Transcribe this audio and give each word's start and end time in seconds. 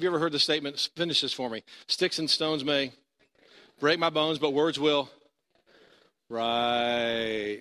Have 0.00 0.04
you 0.04 0.08
ever 0.08 0.18
heard 0.18 0.32
the 0.32 0.38
statement? 0.38 0.88
Finish 0.96 1.20
this 1.20 1.34
for 1.34 1.50
me. 1.50 1.62
Sticks 1.86 2.18
and 2.18 2.30
stones 2.30 2.64
may 2.64 2.92
break 3.80 3.98
my 3.98 4.08
bones, 4.08 4.38
but 4.38 4.54
words 4.54 4.80
will. 4.80 5.10
Right. 6.30 7.60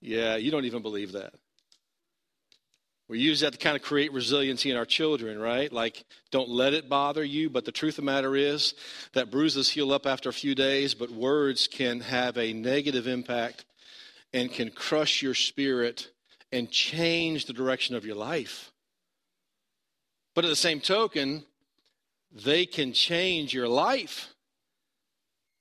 Yeah, 0.00 0.36
you 0.36 0.52
don't 0.52 0.64
even 0.64 0.80
believe 0.80 1.10
that. 1.10 1.34
We 3.08 3.18
use 3.18 3.40
that 3.40 3.50
to 3.54 3.58
kind 3.58 3.74
of 3.74 3.82
create 3.82 4.12
resiliency 4.12 4.70
in 4.70 4.76
our 4.76 4.84
children, 4.84 5.40
right? 5.40 5.72
Like, 5.72 6.04
don't 6.30 6.48
let 6.48 6.72
it 6.72 6.88
bother 6.88 7.24
you. 7.24 7.50
But 7.50 7.64
the 7.64 7.72
truth 7.72 7.94
of 7.98 8.04
the 8.04 8.12
matter 8.12 8.36
is 8.36 8.74
that 9.14 9.32
bruises 9.32 9.70
heal 9.70 9.92
up 9.92 10.06
after 10.06 10.28
a 10.28 10.32
few 10.32 10.54
days, 10.54 10.94
but 10.94 11.10
words 11.10 11.66
can 11.66 11.98
have 11.98 12.38
a 12.38 12.52
negative 12.52 13.08
impact 13.08 13.64
and 14.32 14.52
can 14.52 14.70
crush 14.70 15.20
your 15.20 15.34
spirit 15.34 16.12
and 16.52 16.70
change 16.70 17.46
the 17.46 17.52
direction 17.52 17.96
of 17.96 18.04
your 18.04 18.14
life. 18.14 18.70
But 20.40 20.46
at 20.46 20.52
the 20.52 20.56
same 20.56 20.80
token, 20.80 21.44
they 22.32 22.64
can 22.64 22.94
change 22.94 23.52
your 23.52 23.68
life 23.68 24.32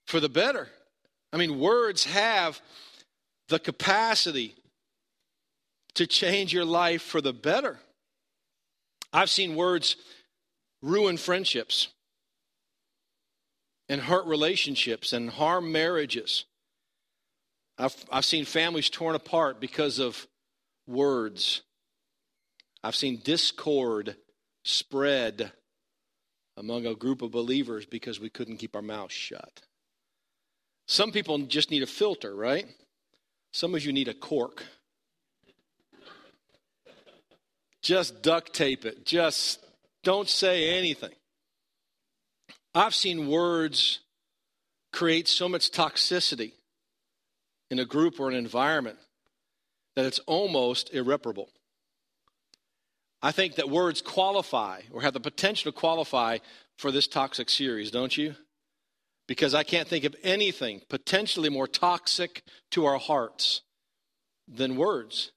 for 0.07 0.21
the 0.21 0.29
better. 0.29 0.69
I 1.33 1.37
mean, 1.37 1.59
words 1.59 2.05
have 2.05 2.61
the 3.49 3.59
capacity 3.59 4.55
to 5.95 6.07
change 6.07 6.53
your 6.53 6.63
life 6.63 7.01
for 7.01 7.19
the 7.19 7.33
better. 7.33 7.77
I've 9.11 9.29
seen 9.29 9.57
words 9.57 9.97
ruin 10.81 11.17
friendships 11.17 11.89
and 13.89 13.99
hurt 13.99 14.27
relationships 14.27 15.11
and 15.11 15.29
harm 15.29 15.73
marriages. 15.73 16.45
I've, 17.77 17.97
I've 18.09 18.23
seen 18.23 18.45
families 18.45 18.89
torn 18.89 19.15
apart 19.15 19.59
because 19.59 19.99
of 19.99 20.25
words. 20.87 21.63
I've 22.81 22.95
seen 22.95 23.17
discord 23.17 24.15
spread 24.63 25.51
among 26.57 26.85
a 26.85 26.95
group 26.95 27.21
of 27.21 27.31
believers 27.31 27.85
because 27.85 28.19
we 28.19 28.29
couldn't 28.29 28.57
keep 28.57 28.75
our 28.75 28.81
mouths 28.81 29.13
shut. 29.13 29.61
Some 30.87 31.11
people 31.11 31.37
just 31.39 31.71
need 31.71 31.83
a 31.83 31.87
filter, 31.87 32.35
right? 32.35 32.65
Some 33.51 33.75
of 33.75 33.85
you 33.85 33.93
need 33.93 34.07
a 34.07 34.13
cork. 34.13 34.63
Just 37.81 38.21
duct 38.21 38.53
tape 38.53 38.85
it. 38.85 39.05
Just 39.05 39.63
don't 40.03 40.27
say 40.27 40.77
anything. 40.77 41.13
I've 42.73 42.93
seen 42.93 43.27
words 43.27 43.99
create 44.91 45.27
so 45.27 45.47
much 45.47 45.71
toxicity 45.71 46.53
in 47.69 47.79
a 47.79 47.85
group 47.85 48.19
or 48.19 48.29
an 48.29 48.35
environment 48.35 48.97
that 49.95 50.05
it's 50.05 50.19
almost 50.19 50.93
irreparable. 50.93 51.49
I 53.21 53.31
think 53.31 53.55
that 53.55 53.69
words 53.69 54.01
qualify 54.01 54.81
or 54.91 55.01
have 55.01 55.13
the 55.13 55.19
potential 55.19 55.71
to 55.71 55.77
qualify 55.77 56.37
for 56.77 56.91
this 56.91 57.07
toxic 57.07 57.49
series, 57.49 57.91
don't 57.91 58.17
you? 58.17 58.35
Because 59.27 59.53
I 59.53 59.63
can't 59.63 59.87
think 59.87 60.05
of 60.05 60.15
anything 60.23 60.81
potentially 60.89 61.49
more 61.49 61.67
toxic 61.67 62.43
to 62.71 62.85
our 62.85 62.97
hearts 62.97 63.61
than 64.47 64.77
words. 64.77 65.31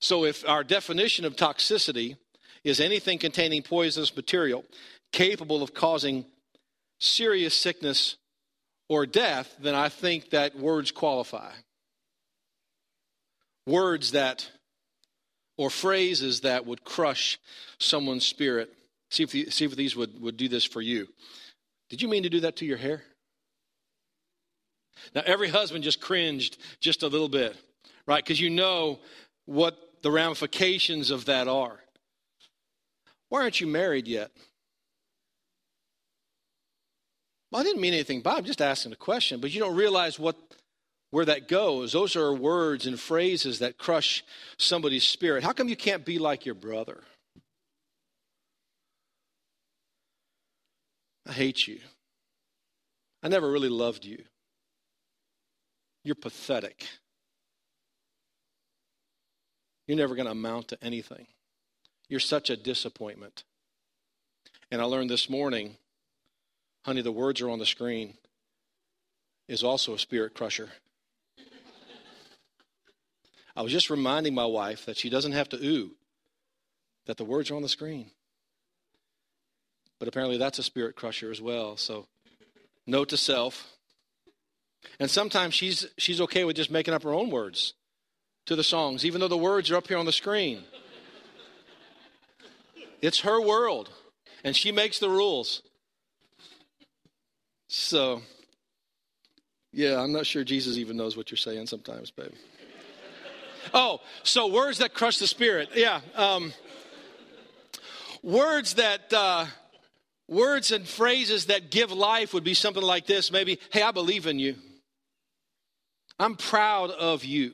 So, 0.00 0.24
if 0.24 0.48
our 0.48 0.62
definition 0.64 1.24
of 1.24 1.36
toxicity 1.36 2.16
is 2.64 2.80
anything 2.80 3.18
containing 3.18 3.62
poisonous 3.62 4.14
material 4.14 4.64
capable 5.12 5.62
of 5.62 5.74
causing 5.74 6.24
serious 7.00 7.54
sickness 7.54 8.16
or 8.88 9.06
death, 9.06 9.56
then 9.60 9.74
I 9.74 9.88
think 9.88 10.30
that 10.30 10.56
words 10.56 10.90
qualify. 10.90 11.52
Words 13.66 14.12
that, 14.12 14.48
or 15.60 15.68
phrases 15.68 16.40
that 16.40 16.64
would 16.64 16.82
crush 16.84 17.38
someone's 17.76 18.24
spirit. 18.24 18.72
See 19.10 19.24
if, 19.24 19.52
see 19.52 19.66
if 19.66 19.76
these 19.76 19.94
would, 19.94 20.18
would 20.18 20.38
do 20.38 20.48
this 20.48 20.64
for 20.64 20.80
you. 20.80 21.06
Did 21.90 22.00
you 22.00 22.08
mean 22.08 22.22
to 22.22 22.30
do 22.30 22.40
that 22.40 22.56
to 22.56 22.64
your 22.64 22.78
hair? 22.78 23.02
Now, 25.14 25.20
every 25.26 25.48
husband 25.48 25.84
just 25.84 26.00
cringed 26.00 26.56
just 26.80 27.02
a 27.02 27.08
little 27.08 27.28
bit, 27.28 27.54
right? 28.06 28.24
Because 28.24 28.40
you 28.40 28.48
know 28.48 29.00
what 29.44 29.76
the 30.00 30.10
ramifications 30.10 31.10
of 31.10 31.26
that 31.26 31.46
are. 31.46 31.78
Why 33.28 33.42
aren't 33.42 33.60
you 33.60 33.66
married 33.66 34.08
yet? 34.08 34.30
Well, 37.52 37.60
I 37.60 37.64
didn't 37.64 37.82
mean 37.82 37.92
anything. 37.92 38.22
I'm 38.24 38.44
just 38.44 38.62
asking 38.62 38.94
a 38.94 38.96
question, 38.96 39.40
but 39.40 39.52
you 39.52 39.60
don't 39.60 39.76
realize 39.76 40.18
what 40.18 40.38
where 41.10 41.24
that 41.24 41.48
goes. 41.48 41.92
Those 41.92 42.16
are 42.16 42.32
words 42.32 42.86
and 42.86 42.98
phrases 42.98 43.58
that 43.58 43.78
crush 43.78 44.24
somebody's 44.58 45.04
spirit. 45.04 45.42
How 45.44 45.52
come 45.52 45.68
you 45.68 45.76
can't 45.76 46.04
be 46.04 46.18
like 46.18 46.46
your 46.46 46.54
brother? 46.54 47.02
I 51.28 51.32
hate 51.32 51.66
you. 51.66 51.78
I 53.22 53.28
never 53.28 53.50
really 53.50 53.68
loved 53.68 54.04
you. 54.04 54.24
You're 56.02 56.14
pathetic. 56.14 56.86
You're 59.86 59.98
never 59.98 60.14
going 60.14 60.26
to 60.26 60.32
amount 60.32 60.68
to 60.68 60.82
anything. 60.82 61.26
You're 62.08 62.20
such 62.20 62.50
a 62.50 62.56
disappointment. 62.56 63.44
And 64.70 64.80
I 64.80 64.84
learned 64.84 65.10
this 65.10 65.28
morning 65.28 65.76
honey, 66.84 67.02
the 67.02 67.12
words 67.12 67.40
are 67.40 67.50
on 67.50 67.58
the 67.58 67.66
screen, 67.66 68.14
is 69.48 69.62
also 69.62 69.94
a 69.94 69.98
spirit 69.98 70.34
crusher. 70.34 70.70
I 73.60 73.62
was 73.62 73.72
just 73.72 73.90
reminding 73.90 74.34
my 74.34 74.46
wife 74.46 74.86
that 74.86 74.96
she 74.96 75.10
doesn't 75.10 75.32
have 75.32 75.50
to 75.50 75.62
ooh, 75.62 75.90
that 77.04 77.18
the 77.18 77.26
words 77.26 77.50
are 77.50 77.56
on 77.56 77.60
the 77.60 77.68
screen. 77.68 78.10
But 79.98 80.08
apparently 80.08 80.38
that's 80.38 80.58
a 80.58 80.62
spirit 80.62 80.96
crusher 80.96 81.30
as 81.30 81.42
well. 81.42 81.76
So, 81.76 82.06
note 82.86 83.10
to 83.10 83.18
self. 83.18 83.76
And 84.98 85.10
sometimes 85.10 85.52
she's, 85.52 85.86
she's 85.98 86.22
okay 86.22 86.44
with 86.44 86.56
just 86.56 86.70
making 86.70 86.94
up 86.94 87.02
her 87.02 87.12
own 87.12 87.28
words 87.28 87.74
to 88.46 88.56
the 88.56 88.64
songs, 88.64 89.04
even 89.04 89.20
though 89.20 89.28
the 89.28 89.36
words 89.36 89.70
are 89.70 89.76
up 89.76 89.88
here 89.88 89.98
on 89.98 90.06
the 90.06 90.10
screen. 90.10 90.62
It's 93.02 93.20
her 93.20 93.42
world, 93.42 93.90
and 94.42 94.56
she 94.56 94.72
makes 94.72 95.00
the 95.00 95.10
rules. 95.10 95.60
So, 97.68 98.22
yeah, 99.70 100.00
I'm 100.00 100.12
not 100.12 100.24
sure 100.24 100.44
Jesus 100.44 100.78
even 100.78 100.96
knows 100.96 101.14
what 101.14 101.30
you're 101.30 101.36
saying 101.36 101.66
sometimes, 101.66 102.10
babe. 102.10 102.32
Oh, 103.74 104.00
so 104.22 104.46
words 104.46 104.78
that 104.78 104.94
crush 104.94 105.18
the 105.18 105.26
spirit. 105.26 105.70
Yeah. 105.74 106.00
Um, 106.14 106.52
words 108.22 108.74
that, 108.74 109.12
uh, 109.12 109.46
words 110.28 110.70
and 110.70 110.86
phrases 110.86 111.46
that 111.46 111.70
give 111.70 111.92
life 111.92 112.32
would 112.32 112.44
be 112.44 112.54
something 112.54 112.82
like 112.82 113.06
this 113.06 113.32
maybe, 113.32 113.58
hey, 113.70 113.82
I 113.82 113.90
believe 113.90 114.26
in 114.26 114.38
you. 114.38 114.56
I'm 116.18 116.36
proud 116.36 116.90
of 116.90 117.24
you. 117.24 117.52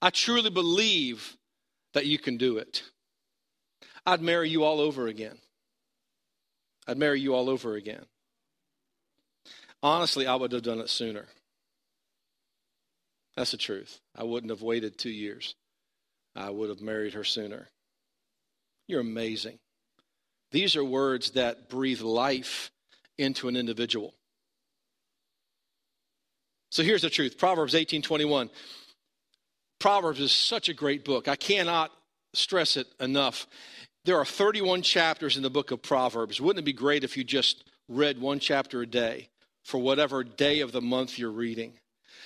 I 0.00 0.10
truly 0.10 0.50
believe 0.50 1.36
that 1.94 2.06
you 2.06 2.18
can 2.18 2.36
do 2.36 2.58
it. 2.58 2.82
I'd 4.04 4.20
marry 4.20 4.48
you 4.48 4.62
all 4.62 4.80
over 4.80 5.08
again. 5.08 5.38
I'd 6.86 6.98
marry 6.98 7.20
you 7.20 7.34
all 7.34 7.50
over 7.50 7.74
again. 7.74 8.04
Honestly, 9.82 10.26
I 10.26 10.36
would 10.36 10.52
have 10.52 10.62
done 10.62 10.78
it 10.78 10.88
sooner. 10.88 11.26
That's 13.36 13.50
the 13.50 13.56
truth. 13.56 14.00
I 14.14 14.24
wouldn't 14.24 14.50
have 14.50 14.62
waited 14.62 14.96
two 14.96 15.10
years. 15.10 15.54
I 16.34 16.50
would 16.50 16.70
have 16.70 16.80
married 16.80 17.14
her 17.14 17.24
sooner. 17.24 17.68
You're 18.88 19.00
amazing. 19.00 19.58
These 20.52 20.76
are 20.76 20.84
words 20.84 21.30
that 21.32 21.68
breathe 21.68 22.00
life 22.00 22.70
into 23.18 23.48
an 23.48 23.56
individual. 23.56 24.14
So 26.70 26.82
here's 26.82 27.02
the 27.02 27.10
truth. 27.10 27.38
Proverbs 27.38 27.74
18:21. 27.74 28.50
Proverbs 29.78 30.20
is 30.20 30.32
such 30.32 30.68
a 30.68 30.74
great 30.74 31.04
book. 31.04 31.28
I 31.28 31.36
cannot 31.36 31.92
stress 32.34 32.76
it 32.76 32.86
enough. 33.00 33.46
There 34.04 34.18
are 34.18 34.24
31 34.24 34.82
chapters 34.82 35.36
in 35.36 35.42
the 35.42 35.50
book 35.50 35.70
of 35.70 35.82
Proverbs. 35.82 36.40
Wouldn't 36.40 36.62
it 36.62 36.64
be 36.64 36.72
great 36.72 37.04
if 37.04 37.16
you 37.16 37.24
just 37.24 37.64
read 37.88 38.20
one 38.20 38.38
chapter 38.38 38.82
a 38.82 38.86
day 38.86 39.28
for 39.64 39.78
whatever 39.78 40.22
day 40.22 40.60
of 40.60 40.72
the 40.72 40.80
month 40.80 41.18
you're 41.18 41.30
reading? 41.30 41.78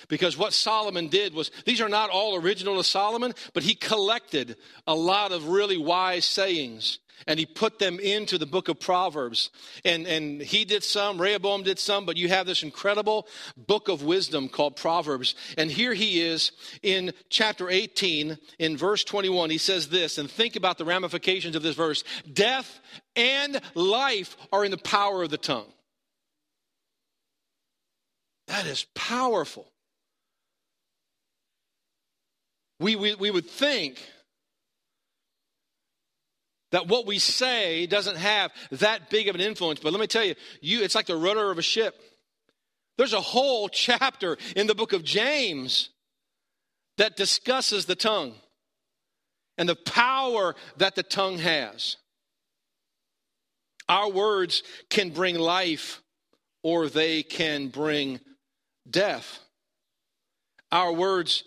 Because 0.07 0.37
what 0.37 0.53
Solomon 0.53 1.07
did 1.07 1.33
was, 1.33 1.51
these 1.65 1.81
are 1.81 1.89
not 1.89 2.09
all 2.09 2.35
original 2.35 2.77
to 2.77 2.83
Solomon, 2.83 3.33
but 3.53 3.63
he 3.63 3.75
collected 3.75 4.57
a 4.87 4.95
lot 4.95 5.31
of 5.31 5.47
really 5.47 5.77
wise 5.77 6.25
sayings 6.25 6.99
and 7.27 7.39
he 7.39 7.45
put 7.45 7.79
them 7.79 7.99
into 7.99 8.37
the 8.37 8.45
book 8.45 8.67
of 8.67 8.79
Proverbs. 8.79 9.49
And, 9.85 10.07
and 10.07 10.41
he 10.41 10.65
did 10.65 10.83
some, 10.83 11.19
Rehoboam 11.19 11.63
did 11.63 11.79
some, 11.79 12.05
but 12.05 12.17
you 12.17 12.29
have 12.29 12.45
this 12.45 12.63
incredible 12.63 13.27
book 13.55 13.87
of 13.87 14.03
wisdom 14.03 14.49
called 14.49 14.75
Proverbs. 14.75 15.35
And 15.57 15.69
here 15.69 15.93
he 15.93 16.21
is 16.21 16.51
in 16.81 17.13
chapter 17.29 17.69
18, 17.69 18.37
in 18.59 18.77
verse 18.77 19.03
21. 19.03 19.49
He 19.49 19.57
says 19.57 19.89
this, 19.89 20.17
and 20.17 20.29
think 20.29 20.55
about 20.55 20.77
the 20.77 20.85
ramifications 20.85 21.55
of 21.55 21.63
this 21.63 21.75
verse 21.75 22.03
Death 22.31 22.79
and 23.15 23.61
life 23.75 24.37
are 24.51 24.65
in 24.65 24.71
the 24.71 24.77
power 24.77 25.23
of 25.23 25.29
the 25.29 25.37
tongue. 25.37 25.71
That 28.47 28.65
is 28.65 28.85
powerful. 28.95 29.71
We, 32.81 32.95
we, 32.95 33.15
we 33.15 33.31
would 33.31 33.49
think 33.49 34.01
That 36.71 36.87
what 36.87 37.05
we 37.05 37.19
say 37.19 37.85
doesn't 37.85 38.17
have 38.17 38.51
that 38.71 39.09
big 39.09 39.27
of 39.27 39.35
an 39.35 39.41
influence. 39.41 39.79
But 39.81 39.91
let 39.91 39.99
me 39.99 40.07
tell 40.07 40.23
you, 40.23 40.35
you 40.61 40.83
it's 40.83 40.95
like 40.95 41.05
the 41.05 41.17
rudder 41.17 41.51
of 41.51 41.57
a 41.57 41.61
ship. 41.61 42.01
There's 42.97 43.13
a 43.13 43.21
whole 43.21 43.67
chapter 43.69 44.37
in 44.55 44.67
the 44.67 44.75
book 44.75 44.93
of 44.93 45.03
James 45.03 45.89
that 46.97 47.17
discusses 47.17 47.85
the 47.85 47.95
tongue 47.95 48.33
and 49.57 49.67
the 49.67 49.75
power 49.75 50.55
that 50.77 50.95
the 50.95 51.03
tongue 51.03 51.39
has. 51.39 51.97
Our 53.89 54.09
words 54.09 54.63
can 54.89 55.09
bring 55.09 55.37
life 55.37 56.01
or 56.63 56.87
they 56.87 57.23
can 57.23 57.67
bring 57.67 58.21
death. 58.89 59.39
Our 60.71 60.93
words 60.93 61.43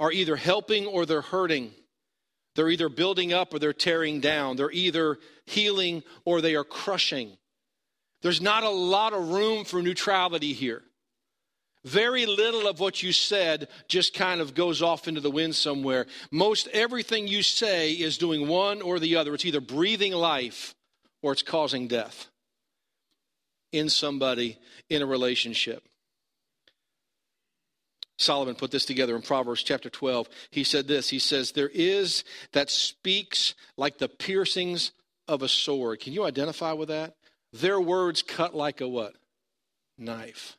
are 0.00 0.12
either 0.12 0.36
helping 0.36 0.86
or 0.86 1.06
they're 1.06 1.20
hurting. 1.20 1.72
They're 2.54 2.68
either 2.68 2.88
building 2.88 3.32
up 3.32 3.54
or 3.54 3.58
they're 3.58 3.72
tearing 3.72 4.20
down. 4.20 4.56
They're 4.56 4.70
either 4.70 5.18
healing 5.46 6.02
or 6.24 6.40
they 6.40 6.54
are 6.54 6.64
crushing. 6.64 7.36
There's 8.22 8.40
not 8.40 8.64
a 8.64 8.70
lot 8.70 9.12
of 9.12 9.28
room 9.28 9.64
for 9.64 9.80
neutrality 9.80 10.52
here. 10.52 10.82
Very 11.84 12.26
little 12.26 12.66
of 12.66 12.80
what 12.80 13.02
you 13.02 13.12
said 13.12 13.68
just 13.86 14.12
kind 14.12 14.40
of 14.40 14.54
goes 14.54 14.82
off 14.82 15.06
into 15.06 15.20
the 15.20 15.30
wind 15.30 15.54
somewhere. 15.54 16.06
Most 16.30 16.68
everything 16.68 17.28
you 17.28 17.42
say 17.42 17.92
is 17.92 18.18
doing 18.18 18.48
one 18.48 18.82
or 18.82 18.98
the 18.98 19.16
other. 19.16 19.32
It's 19.34 19.44
either 19.44 19.60
breathing 19.60 20.12
life 20.12 20.74
or 21.22 21.32
it's 21.32 21.42
causing 21.42 21.86
death 21.86 22.26
in 23.72 23.88
somebody 23.88 24.58
in 24.90 25.02
a 25.02 25.06
relationship. 25.06 25.87
Solomon 28.18 28.56
put 28.56 28.72
this 28.72 28.84
together 28.84 29.14
in 29.14 29.22
Proverbs 29.22 29.62
chapter 29.62 29.88
12. 29.88 30.28
He 30.50 30.64
said 30.64 30.88
this 30.88 31.08
He 31.08 31.18
says, 31.18 31.52
There 31.52 31.70
is 31.72 32.24
that 32.52 32.70
speaks 32.70 33.54
like 33.76 33.98
the 33.98 34.08
piercings 34.08 34.92
of 35.26 35.42
a 35.42 35.48
sword. 35.48 36.00
Can 36.00 36.12
you 36.12 36.24
identify 36.24 36.72
with 36.72 36.88
that? 36.88 37.14
Their 37.52 37.80
words 37.80 38.22
cut 38.22 38.54
like 38.54 38.80
a 38.80 38.88
what? 38.88 39.14
Knife. 39.96 40.56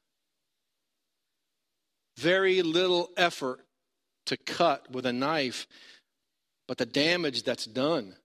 Very 2.17 2.61
little 2.61 3.09
effort 3.15 3.61
to 4.25 4.37
cut 4.37 4.91
with 4.91 5.05
a 5.05 5.13
knife, 5.13 5.67
but 6.67 6.77
the 6.77 6.85
damage 6.85 7.43
that's 7.43 7.65
done 7.65 8.15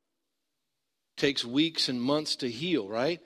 takes 1.17 1.45
weeks 1.45 1.89
and 1.89 2.03
months 2.03 2.37
to 2.37 2.51
heal, 2.51 2.89
right? 2.89 3.21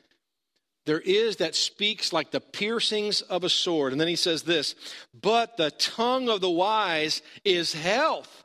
There 0.88 1.00
is 1.00 1.37
that 1.37 1.55
speaks 1.55 2.14
like 2.14 2.31
the 2.31 2.40
piercings 2.40 3.20
of 3.20 3.44
a 3.44 3.50
sword. 3.50 3.93
And 3.93 4.00
then 4.00 4.08
he 4.08 4.17
says 4.17 4.43
this, 4.43 4.75
but 5.12 5.58
the 5.58 5.70
tongue 5.73 6.31
of 6.31 6.40
the 6.40 6.49
wise 6.49 7.20
is 7.44 7.75
health. 7.75 8.44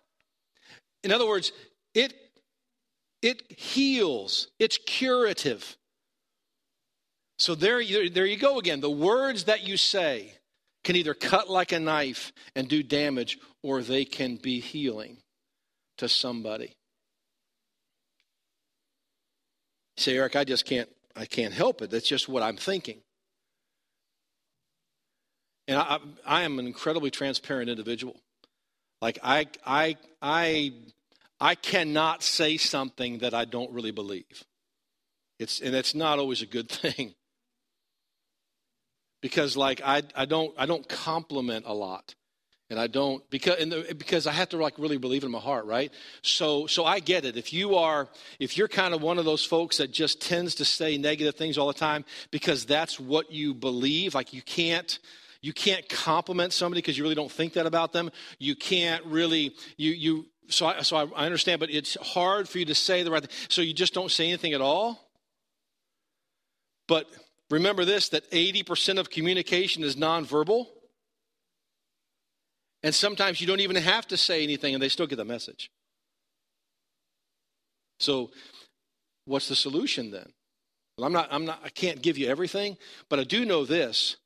In 1.06 1.14
other 1.14 1.26
words, 1.26 1.54
it 1.94 2.14
it 3.22 3.50
heals, 3.50 4.50
it's 4.60 4.78
curative. 4.78 5.78
So 7.40 7.56
there 7.56 7.80
you, 7.80 8.10
there 8.10 8.26
you 8.26 8.36
go 8.36 8.60
again. 8.60 8.82
The 8.82 8.92
words 8.92 9.46
that 9.46 9.66
you 9.66 9.78
say 9.78 10.34
can 10.84 10.98
either 10.98 11.14
cut 11.14 11.50
like 11.50 11.72
a 11.72 11.80
knife 11.80 12.34
and 12.58 12.68
do 12.68 12.84
damage, 12.84 13.40
or 13.62 13.82
they 13.82 14.04
can 14.04 14.36
be 14.36 14.60
healing 14.60 15.16
to 15.98 16.10
somebody. 16.10 16.74
Say, 19.96 20.18
Eric, 20.18 20.36
I 20.36 20.44
just 20.44 20.66
can't, 20.66 20.90
I 21.16 21.26
can't 21.26 21.54
help 21.54 21.82
it. 21.82 21.90
That's 21.90 22.08
just 22.08 22.28
what 22.28 22.44
I'm 22.44 22.58
thinking. 22.58 23.02
And 25.68 25.78
I, 25.78 26.00
I 26.26 26.44
am 26.44 26.60
an 26.60 26.68
incredibly 26.68 27.12
transparent 27.12 27.70
individual. 27.70 28.20
Like 29.02 29.20
I, 29.24 29.48
I, 29.66 29.98
I, 30.22 30.74
I 31.40 31.56
cannot 31.56 32.24
say 32.24 32.58
something 32.58 33.20
that 33.20 33.34
I 33.34 33.46
don't 33.46 33.72
really 33.72 33.92
believe. 33.92 34.44
It's, 35.40 35.60
and 35.62 35.76
it's 35.76 35.96
not 35.96 36.20
always 36.20 36.42
a 36.42 36.46
good 36.46 36.70
thing 36.70 37.16
because 39.24 39.56
like 39.58 39.82
I, 39.84 40.04
I 40.16 40.26
don't 40.26 40.54
I 40.58 40.68
don't 40.68 40.88
compliment 40.88 41.66
a 41.66 41.74
lot 41.74 42.14
and 42.74 42.82
I 42.82 42.88
don't 42.88 43.28
because 43.30 43.60
the, 43.60 43.94
because 43.96 44.26
I 44.26 44.32
have 44.32 44.50
to 44.50 44.58
like 44.58 44.80
really 44.80 44.98
believe 44.98 45.24
in 45.24 45.30
my 45.30 45.38
heart, 45.40 45.66
right? 45.66 45.94
So 46.24 46.66
so 46.66 46.86
I 46.86 47.00
get 47.00 47.24
it. 47.24 47.38
If 47.38 47.54
you 47.54 47.76
are 47.76 48.10
if 48.40 48.58
you're 48.58 48.68
kind 48.68 48.96
of 48.96 49.02
one 49.04 49.20
of 49.20 49.26
those 49.26 49.46
folks 49.46 49.78
that 49.78 49.92
just 49.92 50.20
tends 50.20 50.56
to 50.56 50.66
say 50.66 50.98
negative 50.98 51.36
things 51.36 51.60
all 51.60 51.68
the 51.68 51.76
time 51.76 52.04
because 52.32 52.66
that's 52.66 53.00
what 53.00 53.32
you 53.32 53.54
believe, 53.54 54.16
like 54.16 54.34
you 54.34 54.42
can't 54.42 54.98
you 55.42 55.54
can't 55.54 55.88
compliment 55.88 56.52
somebody 56.52 56.82
because 56.82 56.98
you 56.98 57.04
really 57.04 57.14
don't 57.14 57.32
think 57.32 57.54
that 57.54 57.68
about 57.68 57.94
them. 57.94 58.10
You 58.40 58.56
can't 58.56 59.06
really 59.06 59.54
you 59.78 59.92
you 59.92 60.26
so 60.50 60.66
I, 60.66 60.82
so 60.82 60.98
I 60.98 61.26
understand, 61.26 61.60
but 61.60 61.70
it's 61.70 61.96
hard 62.02 62.50
for 62.50 62.58
you 62.58 62.66
to 62.66 62.76
say 62.76 63.04
the 63.04 63.12
right 63.12 63.22
thing. 63.22 63.48
So 63.50 63.62
you 63.62 63.76
just 63.76 63.94
don't 63.94 64.10
say 64.10 64.28
anything 64.28 64.54
at 64.54 64.62
all. 64.62 65.12
But 66.88 67.06
Remember 67.54 67.86
this 67.86 68.10
that 68.10 68.30
80% 68.32 68.98
of 68.98 69.12
communication 69.12 69.84
is 69.84 69.96
nonverbal. 69.96 70.66
And 72.84 72.94
sometimes 72.94 73.40
you 73.40 73.48
don't 73.48 73.62
even 73.62 73.78
have 73.78 74.08
to 74.08 74.18
say 74.18 74.44
anything 74.44 74.74
and 74.74 74.84
they 74.84 74.90
still 74.90 75.08
get 75.08 75.16
the 75.16 75.26
message. 75.26 75.72
So, 78.00 78.32
what's 79.26 79.48
the 79.48 79.56
solution 79.56 80.12
then? 80.12 80.34
Well, 80.98 81.08
I'm 81.08 81.14
not, 81.14 81.30
I'm 81.32 81.46
not, 81.46 81.62
I 81.64 81.70
can't 81.70 82.02
give 82.02 82.18
you 82.18 82.28
everything, 82.28 82.78
but 83.10 83.20
I 83.20 83.24
do 83.24 83.46
know 83.46 83.66
this 83.66 84.18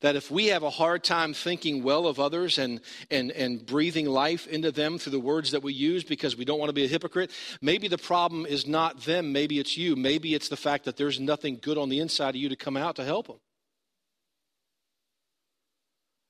that 0.00 0.16
if 0.16 0.30
we 0.30 0.46
have 0.46 0.62
a 0.62 0.70
hard 0.70 1.02
time 1.02 1.34
thinking 1.34 1.82
well 1.82 2.06
of 2.06 2.20
others 2.20 2.58
and, 2.58 2.80
and, 3.10 3.32
and 3.32 3.64
breathing 3.66 4.06
life 4.06 4.46
into 4.46 4.70
them 4.70 4.98
through 4.98 5.12
the 5.12 5.20
words 5.20 5.50
that 5.50 5.62
we 5.62 5.72
use 5.72 6.04
because 6.04 6.36
we 6.36 6.44
don't 6.44 6.58
want 6.58 6.68
to 6.68 6.74
be 6.74 6.84
a 6.84 6.88
hypocrite, 6.88 7.32
maybe 7.60 7.88
the 7.88 7.98
problem 7.98 8.46
is 8.46 8.66
not 8.66 9.00
them, 9.00 9.32
maybe 9.32 9.58
it's 9.58 9.76
you. 9.76 9.96
Maybe 9.96 10.34
it's 10.34 10.48
the 10.48 10.56
fact 10.56 10.84
that 10.84 10.96
there's 10.96 11.18
nothing 11.18 11.58
good 11.60 11.78
on 11.78 11.88
the 11.88 11.98
inside 11.98 12.30
of 12.30 12.36
you 12.36 12.48
to 12.48 12.56
come 12.56 12.76
out 12.76 12.96
to 12.96 13.04
help 13.04 13.26
them. 13.26 13.40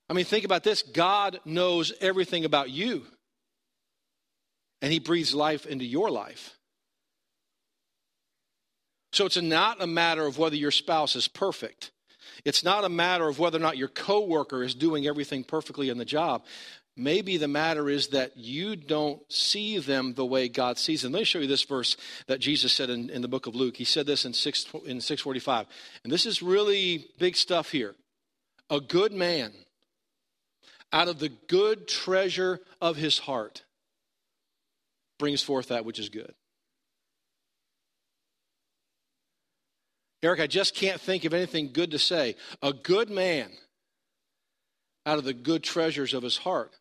I 0.08 0.14
mean, 0.14 0.24
think 0.24 0.44
about 0.44 0.64
this 0.64 0.82
God 0.82 1.40
knows 1.44 1.92
everything 2.00 2.44
about 2.44 2.70
you, 2.70 3.04
and 4.80 4.92
He 4.92 4.98
breathes 4.98 5.34
life 5.34 5.66
into 5.66 5.84
your 5.84 6.10
life. 6.10 6.54
So 9.12 9.26
it's 9.26 9.40
not 9.40 9.82
a 9.82 9.86
matter 9.86 10.26
of 10.26 10.38
whether 10.38 10.56
your 10.56 10.70
spouse 10.70 11.16
is 11.16 11.28
perfect. 11.28 11.90
It's 12.44 12.62
not 12.62 12.84
a 12.84 12.88
matter 12.88 13.26
of 13.26 13.38
whether 13.38 13.58
or 13.58 13.60
not 13.60 13.76
your 13.76 13.88
coworker 13.88 14.62
is 14.62 14.74
doing 14.74 15.06
everything 15.06 15.44
perfectly 15.44 15.88
in 15.88 15.98
the 15.98 16.04
job. 16.04 16.44
Maybe 16.96 17.36
the 17.36 17.48
matter 17.48 17.88
is 17.88 18.08
that 18.08 18.36
you 18.36 18.74
don't 18.74 19.20
see 19.32 19.78
them 19.78 20.14
the 20.14 20.26
way 20.26 20.48
God 20.48 20.78
sees 20.78 21.02
them. 21.02 21.12
Let 21.12 21.20
me 21.20 21.24
show 21.24 21.38
you 21.38 21.46
this 21.46 21.62
verse 21.62 21.96
that 22.26 22.40
Jesus 22.40 22.72
said 22.72 22.90
in, 22.90 23.08
in 23.08 23.22
the 23.22 23.28
book 23.28 23.46
of 23.46 23.54
Luke. 23.54 23.76
He 23.76 23.84
said 23.84 24.04
this 24.04 24.24
in, 24.24 24.32
6, 24.32 24.64
in 24.84 25.00
645. 25.00 25.66
And 26.02 26.12
this 26.12 26.26
is 26.26 26.42
really 26.42 27.06
big 27.18 27.36
stuff 27.36 27.70
here. 27.70 27.94
A 28.68 28.80
good 28.80 29.12
man 29.12 29.52
out 30.92 31.08
of 31.08 31.18
the 31.18 31.28
good 31.28 31.86
treasure 31.88 32.60
of 32.80 32.96
his 32.96 33.18
heart 33.18 33.64
brings 35.18 35.42
forth 35.42 35.68
that 35.68 35.84
which 35.84 35.98
is 35.98 36.08
good. 36.08 36.32
Eric, 40.22 40.40
I 40.40 40.46
just 40.46 40.74
can't 40.74 41.00
think 41.00 41.24
of 41.24 41.34
anything 41.34 41.70
good 41.72 41.92
to 41.92 41.98
say. 41.98 42.34
A 42.62 42.72
good 42.72 43.08
man, 43.08 43.50
out 45.06 45.18
of 45.18 45.24
the 45.24 45.34
good 45.34 45.62
treasures 45.62 46.12
of 46.14 46.22
his 46.22 46.38
heart, 46.38 46.72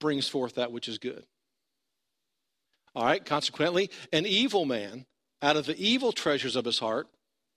brings 0.00 0.28
forth 0.28 0.56
that 0.56 0.72
which 0.72 0.88
is 0.88 0.98
good. 0.98 1.24
All 2.94 3.04
right, 3.04 3.24
consequently, 3.24 3.90
an 4.12 4.26
evil 4.26 4.64
man, 4.64 5.06
out 5.42 5.56
of 5.56 5.66
the 5.66 5.78
evil 5.78 6.12
treasures 6.12 6.56
of 6.56 6.64
his 6.64 6.78
heart, 6.78 7.08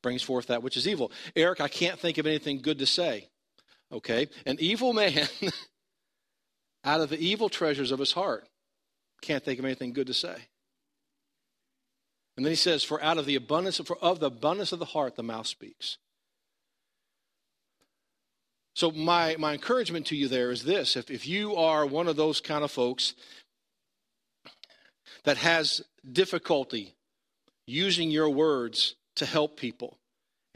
brings 0.04 0.22
forth 0.22 0.48
that 0.48 0.62
which 0.62 0.78
is 0.78 0.88
evil. 0.88 1.12
Eric, 1.36 1.62
I 1.62 1.68
can't 1.68 2.00
think 2.00 2.18
of 2.18 2.28
anything 2.28 2.62
good 2.62 2.80
to 2.80 2.86
say. 2.86 3.30
Okay, 3.92 4.28
an 4.46 4.58
evil 4.60 4.94
man, 4.94 5.28
out 6.84 7.02
of 7.02 7.10
the 7.10 7.20
evil 7.20 7.50
treasures 7.50 7.92
of 7.92 8.00
his 8.00 8.12
heart, 8.12 8.48
can't 9.22 9.44
think 9.44 9.60
of 9.60 9.66
anything 9.66 9.94
good 9.94 10.08
to 10.08 10.14
say. 10.14 10.36
And 12.38 12.46
then 12.46 12.52
he 12.52 12.56
says, 12.56 12.84
For 12.84 13.04
out 13.04 13.18
of 13.18 13.26
the 13.26 13.36
abundance 13.36 13.80
of, 13.80 13.92
of 14.02 14.20
the 14.20 14.28
abundance 14.28 14.72
of 14.72 14.80
the 14.80 14.86
heart, 14.86 15.16
the 15.16 15.24
mouth 15.24 15.48
speaks. 15.48 15.98
So 18.76 18.92
my, 18.92 19.36
my 19.38 19.54
encouragement 19.54 20.06
to 20.06 20.16
you 20.16 20.30
there 20.30 20.52
is 20.52 20.64
this. 20.64 20.96
If, 20.96 21.12
if 21.12 21.28
you 21.28 21.58
are 21.58 21.86
one 21.86 22.08
of 22.08 22.16
those 22.16 22.40
kind 22.40 22.64
of 22.64 22.72
folks 22.72 23.14
that 25.26 25.36
has 25.36 25.82
difficulty 26.10 26.96
using 27.68 28.10
your 28.10 28.30
words 28.30 28.96
to 29.18 29.26
help 29.26 29.58
people 29.58 29.99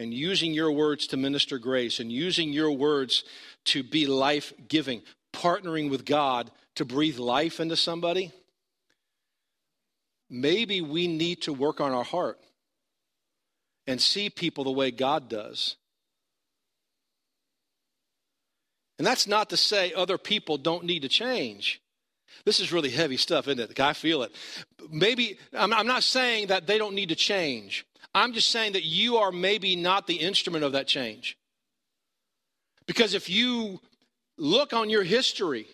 and 0.03 0.13
using 0.13 0.53
your 0.53 0.72
words 0.72 1.07
to 1.07 1.17
minister 1.17 1.57
grace 1.57 2.00
and 2.00 2.12
using 2.12 2.51
your 2.51 2.72
words 2.72 3.24
to 3.63 3.81
be 3.81 4.05
life 4.05 4.53
giving, 4.67 5.01
partnering 5.33 5.89
with 5.89 6.05
God 6.05 6.51
to 6.75 6.83
breathe 6.83 7.17
life 7.17 7.60
into 7.62 7.77
somebody, 7.77 8.31
maybe 10.29 10.81
we 10.81 11.07
need 11.07 11.41
to 11.43 11.53
work 11.53 11.79
on 11.79 11.93
our 11.93 12.03
heart 12.03 12.38
and 13.88 14.01
see 14.01 14.29
people 14.29 14.65
the 14.65 14.72
way 14.72 14.91
God 14.91 15.29
does. 15.29 15.77
And 18.98 19.07
that's 19.07 19.25
not 19.25 19.50
to 19.51 19.57
say 19.57 19.93
other 19.93 20.17
people 20.17 20.57
don't 20.57 20.83
need 20.83 21.03
to 21.03 21.10
change. 21.10 21.81
This 22.45 22.60
is 22.60 22.74
really 22.74 22.89
heavy 22.89 23.17
stuff, 23.17 23.48
isn't 23.48 23.72
it? 23.72 23.79
I 23.79 23.93
feel 23.93 24.24
it. 24.24 24.33
Maybe, 24.89 25.38
I'm, 25.53 25.74
I'm 25.74 25.88
not 25.88 26.03
saying 26.03 26.48
that 26.48 26.67
they 26.67 26.77
don't 26.77 26.93
need 26.93 27.10
to 27.10 27.15
change. 27.15 27.86
I'm 28.15 28.34
just 28.34 28.50
saying 28.50 28.74
that 28.74 28.84
you 28.84 29.17
are 29.17 29.32
maybe 29.32 29.75
not 29.75 30.08
the 30.08 30.15
instrument 30.15 30.63
of 30.63 30.74
that 30.74 30.88
change. 30.88 31.38
Because 32.86 33.13
if 33.13 33.29
you 33.29 33.79
look 34.38 34.74
on 34.74 34.89
your 34.89 35.03
history, 35.03 35.65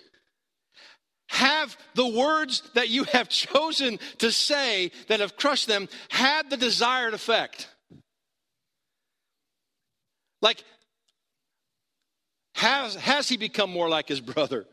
have 1.28 1.78
the 1.96 2.08
words 2.08 2.64
that 2.76 2.90
you 2.90 3.04
have 3.06 3.30
chosen 3.30 4.00
to 4.20 4.32
say 4.32 4.92
that 5.08 5.20
have 5.20 5.38
crushed 5.38 5.68
them 5.68 5.90
had 6.10 6.50
the 6.50 6.58
desired 6.58 7.14
effect? 7.14 7.68
Like, 10.42 10.64
has, 12.56 12.96
has 12.96 13.28
he 13.28 13.38
become 13.38 13.70
more 13.70 13.90
like 13.90 14.08
his 14.08 14.22
brother? 14.22 14.66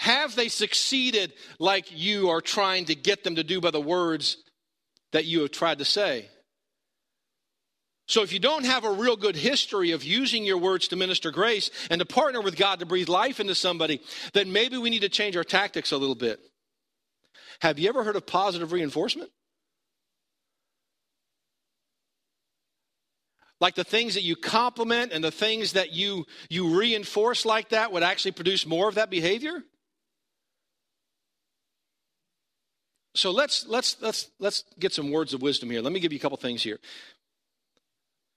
Have 0.00 0.34
they 0.34 0.48
succeeded 0.48 1.34
like 1.58 1.92
you 1.94 2.30
are 2.30 2.40
trying 2.40 2.86
to 2.86 2.94
get 2.94 3.22
them 3.22 3.34
to 3.34 3.44
do 3.44 3.60
by 3.60 3.70
the 3.70 3.82
words 3.82 4.38
that 5.12 5.26
you 5.26 5.42
have 5.42 5.50
tried 5.50 5.80
to 5.80 5.84
say? 5.84 6.30
So, 8.08 8.22
if 8.22 8.32
you 8.32 8.38
don't 8.38 8.64
have 8.64 8.84
a 8.84 8.90
real 8.90 9.14
good 9.14 9.36
history 9.36 9.90
of 9.90 10.02
using 10.02 10.42
your 10.42 10.56
words 10.56 10.88
to 10.88 10.96
minister 10.96 11.30
grace 11.30 11.70
and 11.90 11.98
to 11.98 12.06
partner 12.06 12.40
with 12.40 12.56
God 12.56 12.78
to 12.78 12.86
breathe 12.86 13.10
life 13.10 13.40
into 13.40 13.54
somebody, 13.54 14.00
then 14.32 14.50
maybe 14.50 14.78
we 14.78 14.88
need 14.88 15.02
to 15.02 15.10
change 15.10 15.36
our 15.36 15.44
tactics 15.44 15.92
a 15.92 15.98
little 15.98 16.14
bit. 16.14 16.40
Have 17.60 17.78
you 17.78 17.90
ever 17.90 18.02
heard 18.02 18.16
of 18.16 18.24
positive 18.26 18.72
reinforcement? 18.72 19.30
Like 23.60 23.74
the 23.74 23.84
things 23.84 24.14
that 24.14 24.22
you 24.22 24.34
compliment 24.34 25.12
and 25.12 25.22
the 25.22 25.30
things 25.30 25.74
that 25.74 25.92
you, 25.92 26.24
you 26.48 26.78
reinforce 26.78 27.44
like 27.44 27.68
that 27.68 27.92
would 27.92 28.02
actually 28.02 28.32
produce 28.32 28.64
more 28.64 28.88
of 28.88 28.94
that 28.94 29.10
behavior? 29.10 29.62
So 33.20 33.30
let's 33.32 33.66
let's 33.66 34.00
let's 34.00 34.30
let's 34.38 34.64
get 34.78 34.94
some 34.94 35.10
words 35.10 35.34
of 35.34 35.42
wisdom 35.42 35.68
here. 35.68 35.82
Let 35.82 35.92
me 35.92 36.00
give 36.00 36.10
you 36.10 36.18
a 36.18 36.22
couple 36.22 36.38
things 36.38 36.62
here. 36.62 36.78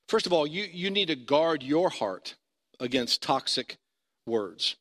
First 0.09 0.25
of 0.25 0.33
all, 0.33 0.45
you, 0.45 0.65
you 0.69 0.89
need 0.89 1.05
to 1.05 1.15
guard 1.15 1.63
your 1.63 1.89
heart 1.89 2.35
against 2.81 3.23
toxic 3.23 3.77
words. 4.27 4.75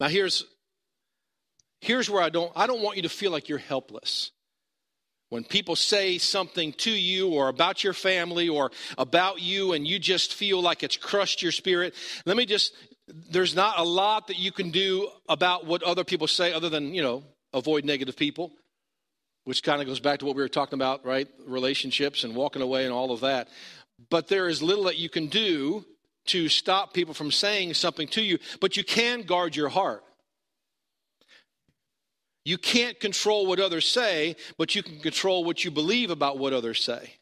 Now 0.00 0.08
here's 0.08 0.44
here's 1.80 2.10
where 2.10 2.20
I 2.20 2.30
don't 2.30 2.50
I 2.56 2.66
don't 2.66 2.82
want 2.82 2.96
you 2.96 3.04
to 3.04 3.08
feel 3.08 3.30
like 3.30 3.48
you're 3.48 3.58
helpless. 3.58 4.32
When 5.28 5.44
people 5.44 5.76
say 5.76 6.18
something 6.18 6.72
to 6.78 6.90
you 6.90 7.28
or 7.28 7.46
about 7.46 7.84
your 7.84 7.92
family 7.92 8.48
or 8.48 8.72
about 8.98 9.40
you 9.40 9.72
and 9.74 9.86
you 9.86 10.00
just 10.00 10.34
feel 10.34 10.60
like 10.60 10.82
it's 10.82 10.96
crushed 10.96 11.42
your 11.42 11.52
spirit, 11.52 11.94
let 12.26 12.36
me 12.36 12.44
just 12.44 12.74
there's 13.30 13.54
not 13.54 13.78
a 13.78 13.84
lot 13.84 14.28
that 14.28 14.38
you 14.38 14.52
can 14.52 14.70
do 14.70 15.08
about 15.28 15.66
what 15.66 15.82
other 15.82 16.04
people 16.04 16.26
say 16.26 16.52
other 16.52 16.68
than, 16.68 16.94
you 16.94 17.02
know, 17.02 17.22
avoid 17.52 17.84
negative 17.84 18.16
people, 18.16 18.52
which 19.44 19.62
kind 19.62 19.80
of 19.80 19.86
goes 19.86 20.00
back 20.00 20.20
to 20.20 20.26
what 20.26 20.36
we 20.36 20.42
were 20.42 20.48
talking 20.48 20.78
about, 20.78 21.04
right? 21.04 21.28
Relationships 21.46 22.24
and 22.24 22.34
walking 22.34 22.62
away 22.62 22.84
and 22.84 22.92
all 22.92 23.12
of 23.12 23.20
that. 23.20 23.48
But 24.08 24.28
there 24.28 24.48
is 24.48 24.62
little 24.62 24.84
that 24.84 24.98
you 24.98 25.08
can 25.08 25.26
do 25.26 25.84
to 26.26 26.48
stop 26.48 26.94
people 26.94 27.14
from 27.14 27.30
saying 27.30 27.74
something 27.74 28.08
to 28.08 28.22
you, 28.22 28.38
but 28.60 28.76
you 28.76 28.84
can 28.84 29.22
guard 29.22 29.56
your 29.56 29.68
heart. 29.68 30.04
You 32.44 32.56
can't 32.56 32.98
control 32.98 33.46
what 33.46 33.60
others 33.60 33.86
say, 33.86 34.36
but 34.56 34.74
you 34.74 34.82
can 34.82 35.00
control 35.00 35.44
what 35.44 35.64
you 35.64 35.70
believe 35.70 36.10
about 36.10 36.38
what 36.38 36.52
others 36.52 36.82
say. 36.82 37.14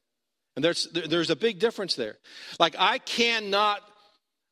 And 0.54 0.64
there's, 0.64 0.88
there's 0.92 1.30
a 1.30 1.36
big 1.36 1.58
difference 1.58 1.94
there. 1.94 2.16
Like, 2.58 2.74
I 2.78 2.98
cannot 2.98 3.80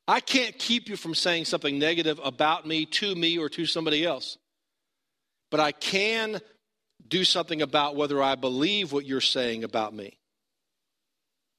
I 0.09 0.21
can't 0.21 0.57
keep 0.59 0.89
you 0.89 0.97
from 0.97 1.15
saying 1.15 1.47
something 1.47 1.79
negative 1.79 2.21
about 2.23 2.67
me, 2.67 2.87
to 2.87 3.15
me, 3.15 3.39
or 3.39 3.49
to 3.51 3.67
somebody 3.67 4.05
else. 4.05 4.39
But 5.51 5.61
I 5.61 5.73
can 5.73 6.41
do 7.07 7.25
something 7.25 7.63
about 7.63 7.97
whether 7.97 8.23
I 8.23 8.35
believe 8.35 8.93
what 8.93 9.05
you're 9.05 9.21
saying 9.21 9.65
about 9.65 9.95
me. 9.95 10.19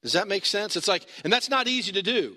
Does 0.02 0.12
that 0.12 0.28
make 0.28 0.46
sense? 0.46 0.76
It's 0.76 0.88
like, 0.88 1.06
and 1.24 1.32
that's 1.32 1.50
not 1.50 1.68
easy 1.68 1.92
to 1.92 2.02
do. 2.02 2.36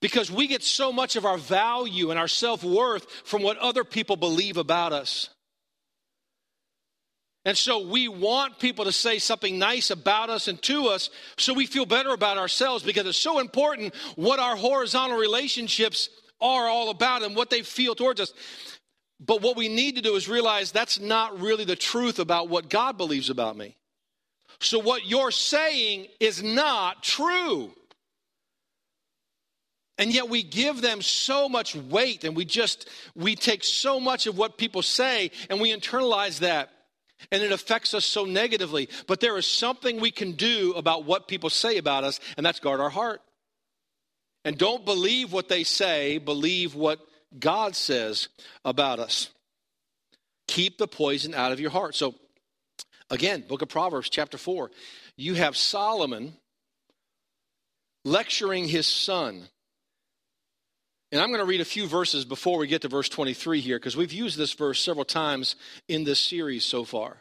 Because 0.00 0.30
we 0.30 0.46
get 0.46 0.62
so 0.62 0.92
much 0.92 1.16
of 1.16 1.26
our 1.26 1.36
value 1.38 2.10
and 2.10 2.18
our 2.18 2.28
self 2.28 2.64
worth 2.64 3.06
from 3.24 3.42
what 3.42 3.58
other 3.58 3.84
people 3.84 4.16
believe 4.16 4.56
about 4.56 4.92
us. 4.92 5.28
And 7.44 7.56
so 7.56 7.86
we 7.86 8.06
want 8.06 8.58
people 8.58 8.84
to 8.84 8.92
say 8.92 9.18
something 9.18 9.58
nice 9.58 9.90
about 9.90 10.28
us 10.28 10.46
and 10.46 10.60
to 10.62 10.88
us 10.88 11.08
so 11.38 11.54
we 11.54 11.66
feel 11.66 11.86
better 11.86 12.10
about 12.10 12.36
ourselves 12.36 12.84
because 12.84 13.06
it's 13.06 13.16
so 13.16 13.38
important 13.38 13.94
what 14.16 14.38
our 14.38 14.56
horizontal 14.56 15.18
relationships 15.18 16.10
are 16.40 16.68
all 16.68 16.90
about 16.90 17.22
and 17.22 17.34
what 17.34 17.48
they 17.48 17.62
feel 17.62 17.94
towards 17.94 18.20
us. 18.20 18.34
But 19.18 19.42
what 19.42 19.56
we 19.56 19.68
need 19.68 19.96
to 19.96 20.02
do 20.02 20.16
is 20.16 20.28
realize 20.28 20.72
that's 20.72 21.00
not 21.00 21.40
really 21.40 21.64
the 21.64 21.76
truth 21.76 22.18
about 22.18 22.48
what 22.48 22.68
God 22.68 22.98
believes 22.98 23.30
about 23.30 23.56
me. 23.56 23.76
So 24.60 24.78
what 24.78 25.06
you're 25.06 25.30
saying 25.30 26.08
is 26.18 26.42
not 26.42 27.02
true. 27.02 27.72
And 29.96 30.12
yet 30.12 30.28
we 30.28 30.42
give 30.42 30.80
them 30.80 31.02
so 31.02 31.48
much 31.48 31.74
weight 31.74 32.24
and 32.24 32.36
we 32.36 32.44
just 32.44 32.88
we 33.14 33.34
take 33.34 33.64
so 33.64 34.00
much 34.00 34.26
of 34.26 34.36
what 34.36 34.58
people 34.58 34.82
say 34.82 35.30
and 35.48 35.60
we 35.60 35.74
internalize 35.74 36.40
that 36.40 36.70
and 37.30 37.42
it 37.42 37.52
affects 37.52 37.94
us 37.94 38.04
so 38.04 38.24
negatively. 38.24 38.88
But 39.06 39.20
there 39.20 39.36
is 39.36 39.46
something 39.46 40.00
we 40.00 40.10
can 40.10 40.32
do 40.32 40.72
about 40.76 41.04
what 41.04 41.28
people 41.28 41.50
say 41.50 41.76
about 41.76 42.04
us, 42.04 42.20
and 42.36 42.44
that's 42.44 42.60
guard 42.60 42.80
our 42.80 42.90
heart. 42.90 43.20
And 44.44 44.56
don't 44.56 44.84
believe 44.84 45.32
what 45.32 45.48
they 45.48 45.64
say, 45.64 46.18
believe 46.18 46.74
what 46.74 47.00
God 47.38 47.76
says 47.76 48.28
about 48.64 48.98
us. 48.98 49.30
Keep 50.48 50.78
the 50.78 50.88
poison 50.88 51.34
out 51.34 51.52
of 51.52 51.60
your 51.60 51.70
heart. 51.70 51.94
So, 51.94 52.14
again, 53.10 53.44
book 53.46 53.62
of 53.62 53.68
Proverbs, 53.68 54.08
chapter 54.08 54.38
4. 54.38 54.70
You 55.16 55.34
have 55.34 55.56
Solomon 55.56 56.34
lecturing 58.04 58.66
his 58.66 58.86
son 58.86 59.48
and 61.12 61.20
I'm 61.20 61.28
going 61.28 61.40
to 61.40 61.46
read 61.46 61.60
a 61.60 61.64
few 61.64 61.86
verses 61.86 62.24
before 62.24 62.58
we 62.58 62.66
get 62.66 62.82
to 62.82 62.88
verse 62.88 63.08
23 63.08 63.60
here, 63.60 63.78
because 63.78 63.96
we've 63.96 64.12
used 64.12 64.38
this 64.38 64.52
verse 64.52 64.80
several 64.80 65.04
times 65.04 65.56
in 65.88 66.04
this 66.04 66.20
series 66.20 66.64
so 66.64 66.84
far. 66.84 67.16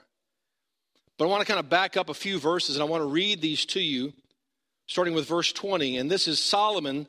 But 1.18 1.26
I 1.26 1.28
want 1.28 1.42
to 1.42 1.48
kind 1.48 1.60
of 1.60 1.70
back 1.70 1.98
up 1.98 2.10
a 2.10 2.14
few 2.14 2.40
verses, 2.40 2.76
and 2.76 2.84
I 2.84 2.86
want 2.86 3.02
to 3.02 3.08
read 3.08 3.42
these 3.42 3.66
to 3.68 3.82
you, 3.82 4.14
starting 4.88 5.14
with 5.14 5.28
verse 5.28 5.52
20. 5.52 5.98
And 5.98 6.10
this 6.10 6.28
is 6.28 6.40
Solomon. 6.40 7.08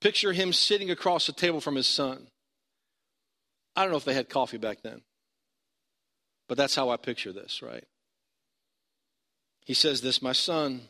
Picture 0.00 0.32
him 0.32 0.52
sitting 0.52 0.90
across 0.90 1.26
the 1.26 1.32
table 1.32 1.60
from 1.60 1.76
his 1.76 1.86
son. 1.86 2.26
I 3.76 3.82
don't 3.82 3.90
know 3.90 3.98
if 3.98 4.04
they 4.04 4.14
had 4.14 4.28
coffee 4.28 4.58
back 4.58 4.82
then, 4.82 5.02
but 6.48 6.58
that's 6.58 6.74
how 6.74 6.90
I 6.90 6.96
picture 6.96 7.32
this, 7.32 7.62
right? 7.62 7.84
He 9.64 9.74
says 9.74 10.00
this 10.00 10.20
My 10.20 10.32
son, 10.32 10.82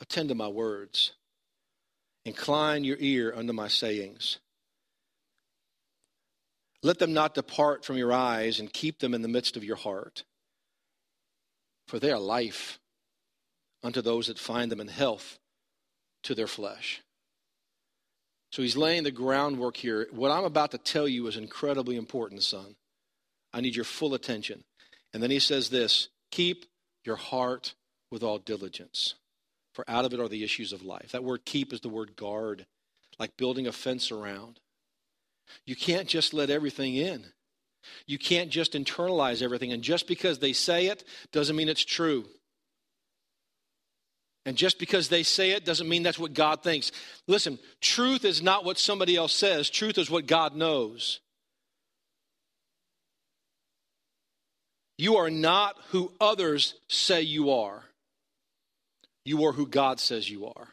attend 0.00 0.30
to 0.30 0.34
my 0.34 0.48
words. 0.48 1.12
Incline 2.24 2.84
your 2.84 2.96
ear 3.00 3.32
unto 3.34 3.52
my 3.52 3.68
sayings. 3.68 4.38
Let 6.82 6.98
them 6.98 7.12
not 7.12 7.34
depart 7.34 7.84
from 7.84 7.96
your 7.96 8.12
eyes, 8.12 8.60
and 8.60 8.72
keep 8.72 9.00
them 9.00 9.14
in 9.14 9.22
the 9.22 9.28
midst 9.28 9.56
of 9.56 9.64
your 9.64 9.76
heart. 9.76 10.24
For 11.88 11.98
they 11.98 12.12
are 12.12 12.20
life 12.20 12.78
unto 13.82 14.02
those 14.02 14.26
that 14.26 14.38
find 14.38 14.70
them, 14.70 14.80
in 14.80 14.88
health 14.88 15.38
to 16.24 16.34
their 16.34 16.46
flesh. 16.46 17.02
So 18.52 18.62
he's 18.62 18.76
laying 18.76 19.04
the 19.04 19.10
groundwork 19.10 19.76
here. 19.76 20.06
What 20.10 20.30
I'm 20.30 20.44
about 20.44 20.70
to 20.72 20.78
tell 20.78 21.06
you 21.06 21.26
is 21.26 21.36
incredibly 21.36 21.96
important, 21.96 22.42
son. 22.42 22.76
I 23.52 23.60
need 23.60 23.76
your 23.76 23.84
full 23.84 24.14
attention. 24.14 24.64
And 25.12 25.22
then 25.22 25.30
he 25.30 25.38
says 25.38 25.70
this 25.70 26.08
keep 26.30 26.66
your 27.04 27.16
heart 27.16 27.74
with 28.10 28.22
all 28.22 28.38
diligence 28.38 29.14
for 29.78 29.88
out 29.88 30.04
of 30.04 30.12
it 30.12 30.18
are 30.18 30.26
the 30.26 30.42
issues 30.42 30.72
of 30.72 30.82
life. 30.82 31.12
That 31.12 31.22
word 31.22 31.44
keep 31.44 31.72
is 31.72 31.80
the 31.80 31.88
word 31.88 32.16
guard, 32.16 32.66
like 33.20 33.36
building 33.36 33.68
a 33.68 33.70
fence 33.70 34.10
around. 34.10 34.58
You 35.66 35.76
can't 35.76 36.08
just 36.08 36.34
let 36.34 36.50
everything 36.50 36.96
in. 36.96 37.24
You 38.04 38.18
can't 38.18 38.50
just 38.50 38.72
internalize 38.72 39.40
everything. 39.40 39.70
And 39.70 39.84
just 39.84 40.08
because 40.08 40.40
they 40.40 40.52
say 40.52 40.86
it 40.86 41.04
doesn't 41.30 41.54
mean 41.54 41.68
it's 41.68 41.84
true. 41.84 42.24
And 44.44 44.56
just 44.56 44.80
because 44.80 45.10
they 45.10 45.22
say 45.22 45.52
it 45.52 45.64
doesn't 45.64 45.88
mean 45.88 46.02
that's 46.02 46.18
what 46.18 46.34
God 46.34 46.64
thinks. 46.64 46.90
Listen, 47.28 47.56
truth 47.80 48.24
is 48.24 48.42
not 48.42 48.64
what 48.64 48.78
somebody 48.78 49.14
else 49.14 49.32
says, 49.32 49.70
truth 49.70 49.96
is 49.96 50.10
what 50.10 50.26
God 50.26 50.56
knows. 50.56 51.20
You 54.96 55.18
are 55.18 55.30
not 55.30 55.76
who 55.90 56.10
others 56.20 56.74
say 56.88 57.22
you 57.22 57.52
are. 57.52 57.84
You 59.28 59.44
are 59.44 59.52
who 59.52 59.66
God 59.66 60.00
says 60.00 60.30
you 60.30 60.46
are. 60.46 60.68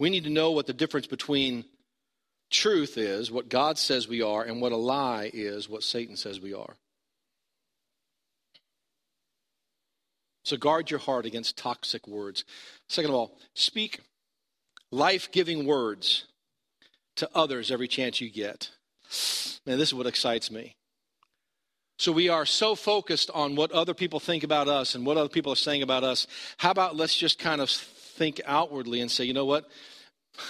We 0.00 0.10
need 0.10 0.24
to 0.24 0.30
know 0.30 0.50
what 0.50 0.66
the 0.66 0.72
difference 0.72 1.06
between 1.06 1.64
truth 2.50 2.98
is, 2.98 3.30
what 3.30 3.48
God 3.48 3.78
says 3.78 4.08
we 4.08 4.20
are, 4.20 4.42
and 4.42 4.60
what 4.60 4.72
a 4.72 4.76
lie 4.76 5.30
is, 5.32 5.68
what 5.68 5.84
Satan 5.84 6.16
says 6.16 6.40
we 6.40 6.54
are. 6.54 6.74
So 10.44 10.56
guard 10.56 10.90
your 10.90 10.98
heart 10.98 11.24
against 11.24 11.56
toxic 11.56 12.08
words. 12.08 12.44
Second 12.88 13.12
of 13.12 13.14
all, 13.14 13.38
speak 13.54 14.00
life 14.90 15.30
giving 15.30 15.66
words 15.66 16.24
to 17.14 17.30
others 17.32 17.70
every 17.70 17.86
chance 17.86 18.20
you 18.20 18.28
get. 18.28 18.72
Man, 19.64 19.78
this 19.78 19.90
is 19.90 19.94
what 19.94 20.08
excites 20.08 20.50
me. 20.50 20.74
So 21.98 22.10
we 22.10 22.28
are 22.28 22.44
so 22.44 22.74
focused 22.74 23.30
on 23.32 23.54
what 23.54 23.70
other 23.72 23.94
people 23.94 24.18
think 24.20 24.42
about 24.42 24.68
us 24.68 24.94
and 24.94 25.06
what 25.06 25.16
other 25.16 25.28
people 25.28 25.52
are 25.52 25.56
saying 25.56 25.82
about 25.82 26.02
us. 26.02 26.26
How 26.56 26.70
about 26.70 26.96
let's 26.96 27.16
just 27.16 27.38
kind 27.38 27.60
of 27.60 27.70
think 27.70 28.40
outwardly 28.46 29.00
and 29.00 29.10
say, 29.10 29.24
you 29.24 29.32
know 29.32 29.44
what? 29.44 29.68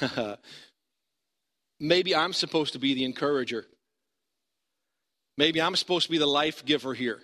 Maybe 1.81 2.15
I'm 2.15 2.33
supposed 2.33 2.73
to 2.73 2.79
be 2.79 2.95
the 2.95 3.05
encourager. 3.05 3.67
Maybe 5.37 5.61
I'm 5.61 5.77
supposed 5.77 6.07
to 6.07 6.13
be 6.13 6.19
the 6.19 6.27
life 6.27 6.65
giver 6.65 6.95
here. 6.95 7.21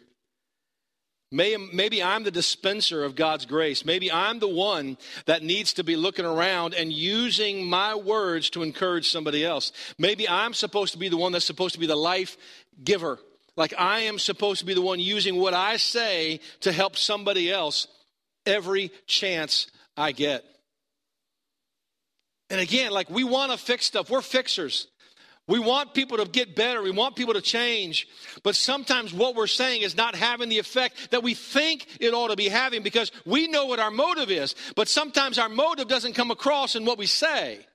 Maybe 1.33 2.03
I'm 2.03 2.25
the 2.25 2.33
dispenser 2.33 3.05
of 3.05 3.15
God's 3.15 3.47
grace. 3.47 3.85
Maybe 3.85 4.11
I'm 4.11 4.41
the 4.41 4.49
one 4.49 4.99
that 5.27 5.45
needs 5.45 5.75
to 5.75 5.85
be 5.85 5.95
looking 5.95 6.25
around 6.25 6.75
and 6.75 6.93
using 6.93 7.71
my 7.71 7.95
words 7.95 8.51
to 8.51 8.65
encourage 8.65 9.09
somebody 9.09 9.45
else. 9.45 9.71
Maybe 9.97 10.29
I'm 10.29 10.55
supposed 10.55 10.93
to 10.93 10.99
be 10.99 11.09
the 11.09 11.17
one 11.17 11.31
that's 11.31 11.45
supposed 11.45 11.75
to 11.75 11.81
be 11.81 11.87
the 11.87 11.95
life 11.95 12.37
giver. 12.83 13.21
Like 13.57 13.75
I 13.79 14.01
am 14.01 14.19
supposed 14.19 14.61
to 14.61 14.67
be 14.67 14.75
the 14.75 14.81
one 14.81 15.01
using 15.01 15.37
what 15.37 15.55
I 15.55 15.77
say 15.77 16.41
to 16.61 16.73
help 16.73 16.97
somebody 16.97 17.51
else 17.51 17.87
every 18.47 18.91
chance 19.07 19.67
I 19.97 20.13
get. 20.13 20.45
And 22.49 22.61
again, 22.61 22.91
like 22.91 23.11
we 23.11 23.25
want 23.25 23.53
to 23.53 23.59
fix 23.59 23.87
stuff. 23.87 24.11
We're 24.11 24.23
fixers. 24.23 24.89
We 25.47 25.59
want 25.59 25.95
people 25.95 26.19
to 26.19 26.27
get 26.27 26.55
better. 26.55 26.81
We 26.81 26.93
want 26.93 27.17
people 27.17 27.35
to 27.35 27.41
change. 27.41 28.07
But 28.45 28.55
sometimes 28.55 29.13
what 29.13 29.35
we're 29.35 29.49
saying 29.49 29.83
is 29.83 29.97
not 29.97 30.15
having 30.15 30.49
the 30.49 30.61
effect 30.61 31.11
that 31.11 31.25
we 31.25 31.35
think 31.35 31.87
it 31.99 32.15
ought 32.15 32.29
to 32.29 32.37
be 32.37 32.49
having 32.49 32.85
because 32.85 33.11
we 33.27 33.49
know 33.49 33.67
what 33.67 33.81
our 33.81 33.91
motive 33.91 34.31
is. 34.31 34.55
But 34.77 34.87
sometimes 34.87 35.41
our 35.41 35.49
motive 35.49 35.89
doesn't 35.89 36.15
come 36.15 36.31
across 36.31 36.77
in 36.77 36.85
what 36.85 36.99
we 36.99 37.07
say. 37.07 37.67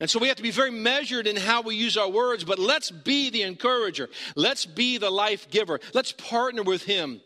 And 0.00 0.08
so 0.08 0.18
we 0.18 0.28
have 0.28 0.38
to 0.38 0.42
be 0.42 0.50
very 0.50 0.70
measured 0.70 1.26
in 1.26 1.36
how 1.36 1.60
we 1.60 1.76
use 1.76 1.98
our 1.98 2.08
words, 2.08 2.42
but 2.42 2.58
let's 2.58 2.90
be 2.90 3.28
the 3.28 3.42
encourager. 3.42 4.08
Let's 4.34 4.64
be 4.64 4.96
the 4.96 5.10
life 5.10 5.50
giver. 5.50 5.78
Let's 5.92 6.12
partner 6.12 6.62
with 6.62 6.82
Him 6.84 7.20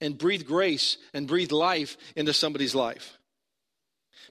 and 0.00 0.16
breathe 0.16 0.46
grace 0.46 0.96
and 1.12 1.26
breathe 1.26 1.50
life 1.50 1.96
into 2.14 2.32
somebody's 2.32 2.74
life. 2.74 3.18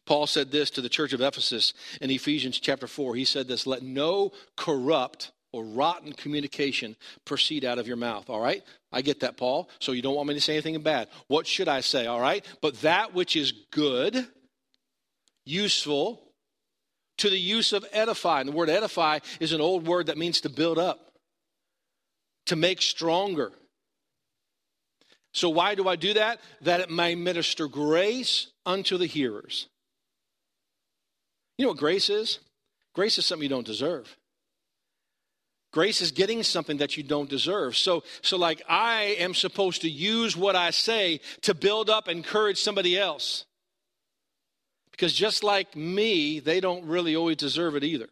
Paul 0.06 0.28
said 0.28 0.52
this 0.52 0.70
to 0.72 0.82
the 0.82 0.90
church 0.90 1.13
of 1.13 1.22
Ephesus 1.22 1.74
in 2.02 2.10
Ephesians 2.10 2.60
chapter 2.60 2.88
4. 2.88 3.16
He 3.16 3.25
said 3.25 3.48
this 3.48 3.68
Let 3.68 3.84
no 3.84 4.32
corrupt 4.56 5.32
or 5.52 5.63
rotten 5.63 6.13
communication 6.13 6.96
proceed 7.25 7.63
out 7.63 7.80
of 7.80 7.88
your 7.88 7.98
mouth. 7.98 8.30
All 8.30 8.42
right? 8.42 8.63
I 8.92 9.02
get 9.02 9.22
that, 9.22 9.38
Paul. 9.38 9.70
So 9.80 9.92
you 9.92 10.02
don't 10.02 10.16
want 10.16 10.28
me 10.28 10.34
to 10.34 10.42
say 10.42 10.54
anything 10.54 10.82
bad. 10.82 11.08
What 11.28 11.48
should 11.48 11.68
I 11.68 11.82
say? 11.82 12.08
All 12.08 12.20
right? 12.20 12.46
But 12.62 12.82
that 12.82 13.13
which 13.13 13.36
is 13.36 13.54
good, 13.72 14.28
useful, 15.46 16.22
to 17.24 17.30
the 17.30 17.39
use 17.39 17.72
of 17.72 17.86
edify. 17.94 18.42
And 18.42 18.50
the 18.50 18.53
word 18.53 18.70
edify 18.70 19.20
is 19.39 19.53
an 19.53 19.62
old 19.62 19.88
word 19.88 20.08
that 20.08 20.18
means 20.18 20.42
to 20.42 20.50
build 20.50 20.77
up, 20.77 21.13
to 22.48 22.58
make 22.58 22.82
stronger. 22.82 23.53
So, 25.34 25.48
why 25.48 25.75
do 25.75 25.88
I 25.88 25.96
do 25.96 26.15
that? 26.15 26.42
That 26.62 26.82
it 26.82 26.92
may 26.92 27.15
minister 27.15 27.70
grace 27.70 28.48
unto 28.65 28.98
the 28.98 29.06
hearers. 29.06 29.70
You 31.58 31.63
know 31.63 31.70
what 31.70 31.77
grace 31.77 32.10
is? 32.10 32.39
Grace 32.94 33.18
is 33.18 33.25
something 33.25 33.44
you 33.44 33.50
don't 33.50 33.65
deserve. 33.65 34.18
Grace 35.72 36.01
is 36.01 36.12
getting 36.12 36.44
something 36.44 36.77
that 36.77 36.98
you 36.98 37.03
don't 37.03 37.30
deserve. 37.30 37.77
So, 37.77 38.03
so 38.22 38.36
like 38.36 38.62
I 38.68 39.15
am 39.18 39.34
supposed 39.34 39.82
to 39.84 39.89
use 39.89 40.36
what 40.36 40.58
I 40.58 40.72
say 40.72 41.22
to 41.44 41.53
build 41.53 41.89
up, 41.89 42.10
encourage 42.10 42.62
somebody 42.62 43.00
else. 43.00 43.46
Because 44.94 45.12
just 45.12 45.44
like 45.44 45.76
me, 45.76 46.40
they 46.40 46.60
don't 46.60 46.86
really 46.86 47.16
always 47.16 47.38
deserve 47.38 47.76
it 47.76 47.84
either. 47.84 48.08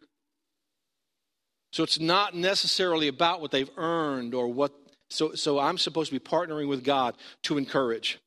So 1.72 1.84
it's 1.84 2.00
not 2.00 2.34
necessarily 2.34 3.06
about 3.06 3.40
what 3.40 3.52
they've 3.52 3.70
earned 3.76 4.34
or 4.34 4.48
what. 4.48 4.72
So, 5.08 5.34
so 5.34 5.60
I'm 5.60 5.78
supposed 5.78 6.12
to 6.12 6.18
be 6.18 6.24
partnering 6.24 6.68
with 6.68 6.84
God 6.84 7.14
to 7.44 7.56
encourage. 7.56 8.18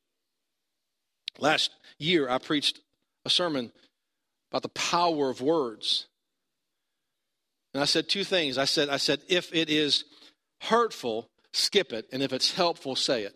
Last 1.38 1.72
year, 2.00 2.30
I 2.30 2.38
preached 2.38 2.80
a 3.26 3.30
sermon 3.30 3.74
about 4.52 4.62
the 4.62 4.70
power 4.70 5.30
of 5.30 5.42
words. 5.42 6.08
And 7.74 7.84
I 7.84 7.86
said 7.86 8.08
two 8.08 8.24
things. 8.24 8.58
I 8.58 8.66
said, 8.66 8.88
I 8.88 8.98
said, 8.98 9.20
if 9.28 9.54
it 9.54 9.70
is 9.70 10.06
hurtful, 10.62 11.28
skip 11.52 11.92
it, 11.92 12.08
and 12.14 12.24
if 12.24 12.32
it's 12.32 12.54
helpful, 12.54 12.96
say 12.96 13.24
it. 13.24 13.36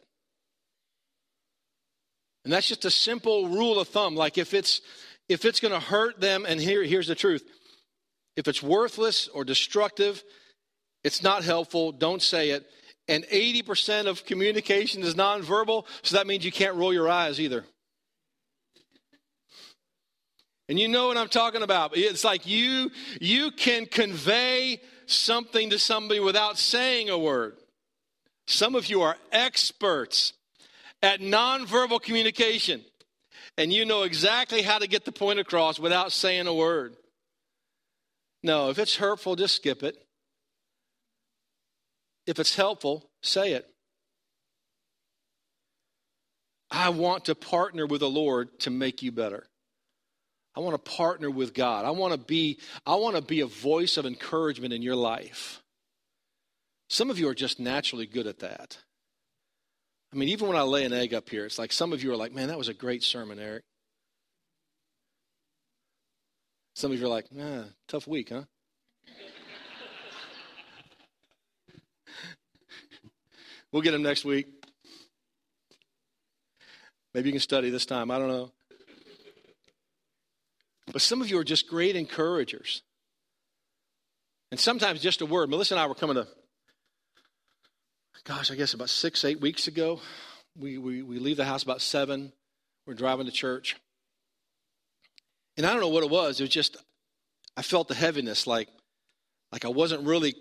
And 2.46 2.54
that's 2.54 2.68
just 2.68 2.86
a 2.86 2.90
simple 2.90 3.50
rule 3.50 3.80
of 3.80 3.90
thumb. 3.90 4.16
Like 4.16 4.38
if 4.38 4.54
it's 4.54 4.82
if 5.30 5.46
it's 5.46 5.60
going 5.60 5.74
to 5.74 5.80
hurt 5.80 6.20
them, 6.20 6.46
and 6.48 6.60
here, 6.60 6.84
here's 6.84 7.08
the 7.08 7.16
truth. 7.16 7.44
If 8.36 8.48
it's 8.48 8.64
worthless 8.64 9.28
or 9.28 9.46
destructive, 9.46 10.24
it's 11.04 11.24
not 11.24 11.44
helpful, 11.44 11.92
don't 11.92 12.22
say 12.22 12.50
it. 12.50 12.66
And 13.08 13.24
80% 13.26 14.08
of 14.08 14.26
communication 14.26 15.04
is 15.04 15.16
nonverbal, 15.16 15.86
so 16.04 16.18
that 16.18 16.28
means 16.28 16.44
you 16.44 16.52
can't 16.52 16.76
roll 16.76 16.94
your 16.94 17.10
eyes 17.10 17.40
either. 17.40 17.64
And 20.68 20.80
you 20.80 20.88
know 20.88 21.08
what 21.08 21.18
I'm 21.18 21.30
talking 21.30 21.64
about. 21.64 21.98
It's 21.98 22.24
like 22.24 22.46
you 22.46 22.92
you 23.20 23.50
can 23.50 23.88
convey 23.88 24.80
something 25.08 25.72
to 25.72 25.80
somebody 25.80 26.20
without 26.20 26.60
saying 26.60 27.10
a 27.10 27.18
word. 27.18 27.58
Some 28.46 28.76
of 28.76 28.88
you 28.88 29.02
are 29.02 29.18
experts 29.32 30.34
at 31.02 31.22
nonverbal 31.22 32.02
communication. 32.02 32.84
And 33.60 33.74
you 33.74 33.84
know 33.84 34.04
exactly 34.04 34.62
how 34.62 34.78
to 34.78 34.88
get 34.88 35.04
the 35.04 35.12
point 35.12 35.38
across 35.38 35.80
without 35.80 36.14
saying 36.14 36.48
a 36.48 36.54
word. 36.54 36.96
No, 38.42 38.70
if 38.70 38.80
it's 38.80 38.96
hurtful, 38.96 39.36
just 39.36 39.58
skip 39.58 39.84
it. 39.84 39.98
If 42.26 42.40
it's 42.40 42.56
helpful, 42.56 43.10
say 43.22 43.52
it. 43.52 43.68
I 46.72 46.88
want 46.88 47.26
to 47.26 47.36
partner 47.36 47.86
with 47.86 48.00
the 48.00 48.10
Lord 48.10 48.62
to 48.62 48.70
make 48.70 49.04
you 49.04 49.12
better. 49.12 49.46
I 50.56 50.62
want 50.62 50.74
to 50.76 50.92
partner 50.92 51.30
with 51.30 51.54
God. 51.54 51.84
I 51.84 51.92
want 51.92 52.14
to 52.14 52.18
be 52.18 52.60
I 52.86 52.96
want 52.96 53.18
to 53.18 53.22
be 53.22 53.42
a 53.42 53.46
voice 53.46 53.98
of 53.98 54.06
encouragement 54.06 54.72
in 54.74 54.82
your 54.82 54.96
life. 54.96 55.62
Some 56.90 57.10
of 57.10 57.20
you 57.20 57.28
are 57.28 57.36
just 57.36 57.60
naturally 57.60 58.06
good 58.06 58.26
at 58.26 58.40
that. 58.40 58.78
I 60.12 60.16
mean, 60.16 60.30
even 60.30 60.48
when 60.48 60.58
I 60.58 60.64
lay 60.64 60.86
an 60.86 60.94
egg 60.94 61.14
up 61.14 61.30
here, 61.30 61.46
it's 61.46 61.60
like 61.60 61.72
some 61.72 61.94
of 61.94 62.04
you 62.04 62.12
are 62.12 62.18
like, 62.18 62.34
man, 62.34 62.48
that 62.48 62.58
was 62.58 62.68
a 62.68 62.74
great 62.74 63.04
sermon, 63.04 63.38
Eric. 63.38 63.62
Some 66.76 66.92
of 66.92 67.00
you 67.00 67.06
are 67.06 67.10
like, 67.10 67.32
nah, 67.32 67.66
tough 67.88 68.08
week, 68.08 68.30
huh? 68.30 68.46
we'll 73.72 73.84
get 73.84 73.94
him 73.94 74.02
next 74.02 74.26
week. 74.26 74.48
Maybe 77.14 77.30
you 77.30 77.34
can 77.34 77.42
study 77.42 77.70
this 77.70 77.86
time. 77.86 78.10
I 78.10 78.18
don't 78.18 78.30
know. 78.30 78.52
But 80.92 81.02
some 81.02 81.22
of 81.22 81.30
you 81.30 81.38
are 81.38 81.44
just 81.44 81.68
great 81.68 81.96
encouragers. 81.96 82.82
And 84.52 84.60
sometimes 84.60 85.02
just 85.02 85.22
a 85.22 85.26
word. 85.26 85.50
Melissa 85.50 85.76
and 85.76 85.82
I 85.82 85.86
were 85.86 85.96
coming 85.96 86.16
to, 86.16 86.28
gosh, 88.30 88.52
I 88.52 88.56
guess 88.56 88.76
about 88.76 88.90
six, 88.90 89.26
eight 89.26 89.42
weeks 89.42 89.68
ago. 89.68 90.00
We, 90.56 90.78
we, 90.78 91.02
we 91.02 91.18
leave 91.18 91.38
the 91.38 91.46
house 91.46 91.64
about 91.64 91.82
seven. 91.82 92.32
We're 92.86 92.94
driving 92.94 93.26
to 93.26 93.32
church. 93.32 93.76
And 95.58 95.66
I 95.66 95.72
don't 95.72 95.82
know 95.82 95.90
what 95.90 96.04
it 96.04 96.12
was. 96.12 96.40
It 96.40 96.44
was 96.44 96.52
just, 96.52 96.78
I 97.58 97.64
felt 97.64 97.88
the 97.88 97.96
heaviness, 97.96 98.46
like, 98.46 98.70
like 99.52 99.66
I 99.66 99.70
wasn't 99.70 100.06
really 100.06 100.36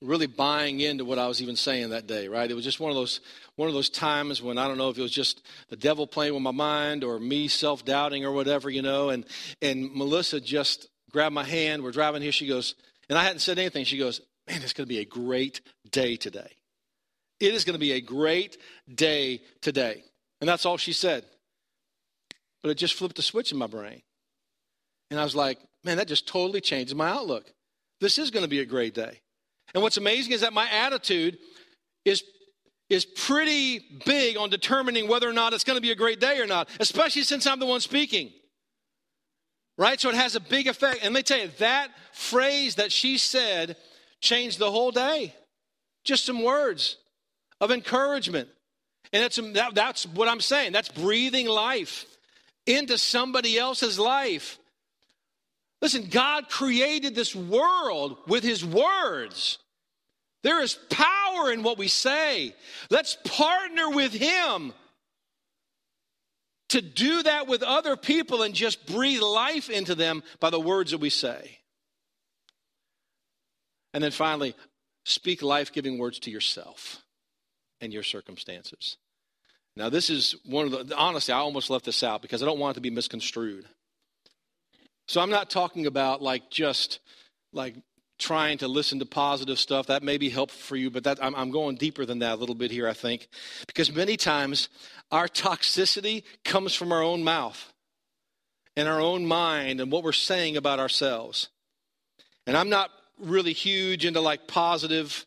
really 0.00 0.26
buying 0.26 0.80
into 0.80 1.04
what 1.04 1.18
I 1.18 1.28
was 1.28 1.40
even 1.40 1.56
saying 1.56 1.90
that 1.90 2.06
day, 2.06 2.28
right? 2.28 2.50
It 2.50 2.54
was 2.54 2.64
just 2.64 2.80
one 2.80 2.90
of 2.90 2.96
those 2.96 3.20
one 3.56 3.68
of 3.68 3.74
those 3.74 3.88
times 3.88 4.42
when 4.42 4.58
I 4.58 4.66
don't 4.66 4.76
know 4.76 4.90
if 4.90 4.98
it 4.98 5.02
was 5.02 5.12
just 5.12 5.40
the 5.68 5.76
devil 5.76 6.06
playing 6.06 6.34
with 6.34 6.42
my 6.42 6.50
mind 6.50 7.04
or 7.04 7.18
me 7.18 7.48
self-doubting 7.48 8.24
or 8.24 8.32
whatever, 8.32 8.68
you 8.68 8.82
know, 8.82 9.10
and 9.10 9.24
and 9.62 9.94
Melissa 9.94 10.40
just 10.40 10.88
grabbed 11.10 11.34
my 11.34 11.44
hand, 11.44 11.82
we're 11.82 11.92
driving 11.92 12.22
here, 12.22 12.32
she 12.32 12.46
goes, 12.46 12.74
and 13.08 13.18
I 13.18 13.22
hadn't 13.24 13.38
said 13.38 13.58
anything. 13.58 13.84
She 13.84 13.96
goes, 13.96 14.20
"Man, 14.48 14.62
it's 14.62 14.72
going 14.72 14.86
to 14.86 14.94
be 14.94 15.00
a 15.00 15.06
great 15.06 15.60
day 15.90 16.16
today. 16.16 16.50
It 17.46 17.54
is 17.54 17.64
going 17.64 17.74
to 17.74 17.80
be 17.80 17.92
a 17.92 18.00
great 18.00 18.58
day 18.92 19.42
today." 19.60 20.04
And 20.40 20.48
that's 20.48 20.66
all 20.66 20.76
she 20.76 20.92
said. 20.92 21.24
But 22.62 22.70
it 22.70 22.74
just 22.76 22.94
flipped 22.94 23.18
a 23.18 23.22
switch 23.22 23.52
in 23.52 23.58
my 23.58 23.66
brain. 23.66 24.02
And 25.10 25.20
I 25.20 25.24
was 25.24 25.36
like, 25.36 25.58
"Man, 25.84 25.96
that 25.98 26.08
just 26.08 26.26
totally 26.26 26.60
changes 26.60 26.94
my 26.94 27.08
outlook. 27.08 27.52
This 28.00 28.18
is 28.18 28.30
going 28.30 28.44
to 28.44 28.48
be 28.48 28.60
a 28.60 28.66
great 28.66 28.94
day." 28.94 29.20
And 29.72 29.82
what's 29.82 29.96
amazing 29.96 30.32
is 30.32 30.40
that 30.42 30.52
my 30.52 30.68
attitude 30.70 31.38
is, 32.04 32.22
is 32.88 33.04
pretty 33.04 33.80
big 34.04 34.36
on 34.36 34.50
determining 34.50 35.08
whether 35.08 35.28
or 35.28 35.32
not 35.32 35.52
it's 35.52 35.64
going 35.64 35.76
to 35.76 35.82
be 35.82 35.90
a 35.90 35.96
great 35.96 36.20
day 36.20 36.38
or 36.38 36.46
not, 36.46 36.68
especially 36.80 37.22
since 37.22 37.46
I'm 37.46 37.58
the 37.58 37.66
one 37.66 37.80
speaking. 37.80 38.32
Right? 39.76 40.00
So 40.00 40.08
it 40.08 40.14
has 40.14 40.36
a 40.36 40.40
big 40.40 40.68
effect. 40.68 41.02
And 41.02 41.12
let 41.14 41.20
me 41.20 41.22
tell 41.22 41.38
you, 41.38 41.50
that 41.58 41.90
phrase 42.12 42.76
that 42.76 42.92
she 42.92 43.18
said 43.18 43.76
changed 44.20 44.58
the 44.58 44.70
whole 44.70 44.92
day. 44.92 45.34
Just 46.04 46.24
some 46.24 46.42
words 46.42 46.96
of 47.64 47.70
encouragement. 47.70 48.48
And 49.12 49.22
that's, 49.22 49.36
that, 49.36 49.74
that's 49.74 50.06
what 50.06 50.28
I'm 50.28 50.40
saying. 50.40 50.72
That's 50.72 50.90
breathing 50.90 51.46
life 51.46 52.04
into 52.66 52.98
somebody 52.98 53.58
else's 53.58 53.98
life. 53.98 54.58
Listen, 55.80 56.08
God 56.10 56.50
created 56.50 57.14
this 57.14 57.34
world 57.34 58.18
with 58.26 58.44
His 58.44 58.64
words. 58.64 59.58
There 60.42 60.62
is 60.62 60.78
power 60.90 61.50
in 61.50 61.62
what 61.62 61.78
we 61.78 61.88
say. 61.88 62.54
Let's 62.90 63.16
partner 63.24 63.88
with 63.90 64.12
Him 64.12 64.74
to 66.68 66.82
do 66.82 67.22
that 67.22 67.46
with 67.46 67.62
other 67.62 67.96
people 67.96 68.42
and 68.42 68.54
just 68.54 68.86
breathe 68.86 69.22
life 69.22 69.70
into 69.70 69.94
them 69.94 70.22
by 70.38 70.50
the 70.50 70.60
words 70.60 70.90
that 70.90 70.98
we 70.98 71.10
say. 71.10 71.58
And 73.94 74.04
then 74.04 74.10
finally, 74.10 74.54
speak 75.04 75.42
life 75.42 75.72
giving 75.72 75.98
words 75.98 76.18
to 76.20 76.30
yourself 76.30 77.03
and 77.80 77.92
your 77.92 78.02
circumstances. 78.02 78.96
Now, 79.76 79.88
this 79.88 80.08
is 80.08 80.36
one 80.44 80.72
of 80.72 80.88
the, 80.88 80.96
honestly, 80.96 81.34
I 81.34 81.38
almost 81.38 81.70
left 81.70 81.84
this 81.84 82.02
out 82.02 82.22
because 82.22 82.42
I 82.42 82.46
don't 82.46 82.58
want 82.60 82.74
it 82.74 82.76
to 82.76 82.80
be 82.80 82.90
misconstrued. 82.90 83.66
So 85.08 85.20
I'm 85.20 85.30
not 85.30 85.50
talking 85.50 85.86
about 85.86 86.22
like 86.22 86.50
just 86.50 87.00
like 87.52 87.74
trying 88.18 88.58
to 88.58 88.68
listen 88.68 89.00
to 89.00 89.06
positive 89.06 89.58
stuff. 89.58 89.88
That 89.88 90.02
may 90.02 90.16
be 90.16 90.30
helpful 90.30 90.60
for 90.60 90.76
you, 90.76 90.90
but 90.90 91.04
that, 91.04 91.18
I'm, 91.22 91.34
I'm 91.34 91.50
going 91.50 91.76
deeper 91.76 92.06
than 92.06 92.20
that 92.20 92.34
a 92.34 92.36
little 92.36 92.54
bit 92.54 92.70
here, 92.70 92.88
I 92.88 92.92
think. 92.92 93.28
Because 93.66 93.92
many 93.92 94.16
times 94.16 94.68
our 95.10 95.26
toxicity 95.26 96.22
comes 96.44 96.74
from 96.74 96.92
our 96.92 97.02
own 97.02 97.24
mouth 97.24 97.72
and 98.76 98.88
our 98.88 99.00
own 99.00 99.26
mind 99.26 99.80
and 99.80 99.90
what 99.90 100.04
we're 100.04 100.12
saying 100.12 100.56
about 100.56 100.78
ourselves. 100.78 101.48
And 102.46 102.56
I'm 102.56 102.68
not 102.68 102.90
really 103.18 103.52
huge 103.52 104.04
into 104.04 104.20
like 104.20 104.46
positive 104.46 105.26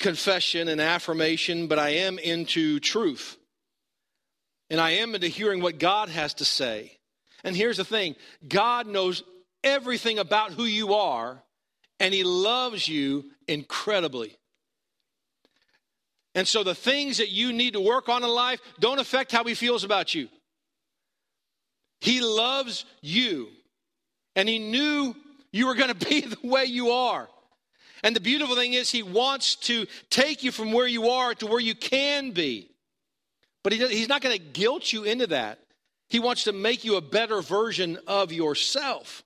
confession 0.00 0.66
and 0.66 0.80
affirmation, 0.80 1.68
but 1.68 1.78
I 1.78 1.90
am 1.90 2.18
into 2.18 2.80
truth. 2.80 3.36
And 4.68 4.80
I 4.80 4.92
am 4.92 5.14
into 5.14 5.28
hearing 5.28 5.62
what 5.62 5.78
God 5.78 6.08
has 6.08 6.34
to 6.34 6.44
say. 6.44 6.98
And 7.44 7.54
here's 7.54 7.76
the 7.76 7.84
thing 7.84 8.16
God 8.46 8.86
knows 8.86 9.22
everything 9.62 10.18
about 10.18 10.52
who 10.52 10.64
you 10.64 10.94
are, 10.94 11.42
and 12.00 12.12
He 12.12 12.24
loves 12.24 12.88
you 12.88 13.26
incredibly. 13.46 14.36
And 16.34 16.46
so 16.46 16.62
the 16.62 16.74
things 16.74 17.18
that 17.18 17.30
you 17.30 17.52
need 17.52 17.72
to 17.72 17.80
work 17.80 18.08
on 18.08 18.22
in 18.22 18.30
life 18.30 18.60
don't 18.78 19.00
affect 19.00 19.32
how 19.32 19.44
He 19.44 19.54
feels 19.54 19.84
about 19.84 20.14
you. 20.14 20.28
He 22.00 22.20
loves 22.20 22.84
you, 23.02 23.48
and 24.34 24.48
He 24.48 24.58
knew 24.58 25.14
you 25.52 25.66
were 25.66 25.74
going 25.74 25.94
to 25.94 26.06
be 26.06 26.22
the 26.22 26.38
way 26.46 26.64
you 26.64 26.90
are. 26.90 27.28
And 28.02 28.16
the 28.16 28.20
beautiful 28.20 28.56
thing 28.56 28.72
is, 28.72 28.90
He 28.90 29.02
wants 29.02 29.56
to 29.56 29.86
take 30.08 30.42
you 30.42 30.52
from 30.52 30.72
where 30.72 30.86
you 30.86 31.10
are 31.10 31.34
to 31.34 31.46
where 31.46 31.60
you 31.60 31.74
can 31.74 32.30
be. 32.32 32.70
But 33.62 33.72
he, 33.72 33.86
He's 33.88 34.08
not 34.08 34.22
going 34.22 34.36
to 34.36 34.42
guilt 34.42 34.92
you 34.92 35.04
into 35.04 35.26
that. 35.28 35.58
He 36.08 36.18
wants 36.18 36.44
to 36.44 36.52
make 36.52 36.84
you 36.84 36.96
a 36.96 37.00
better 37.00 37.40
version 37.40 37.98
of 38.06 38.32
yourself. 38.32 39.22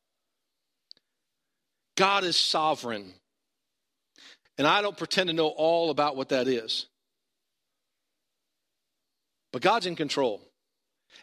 God 1.96 2.24
is 2.24 2.36
sovereign. 2.36 3.14
And 4.58 4.66
I 4.66 4.82
don't 4.82 4.96
pretend 4.96 5.28
to 5.28 5.32
know 5.32 5.48
all 5.48 5.90
about 5.90 6.16
what 6.16 6.28
that 6.28 6.46
is. 6.46 6.86
But 9.52 9.62
God's 9.62 9.86
in 9.86 9.96
control. 9.96 10.40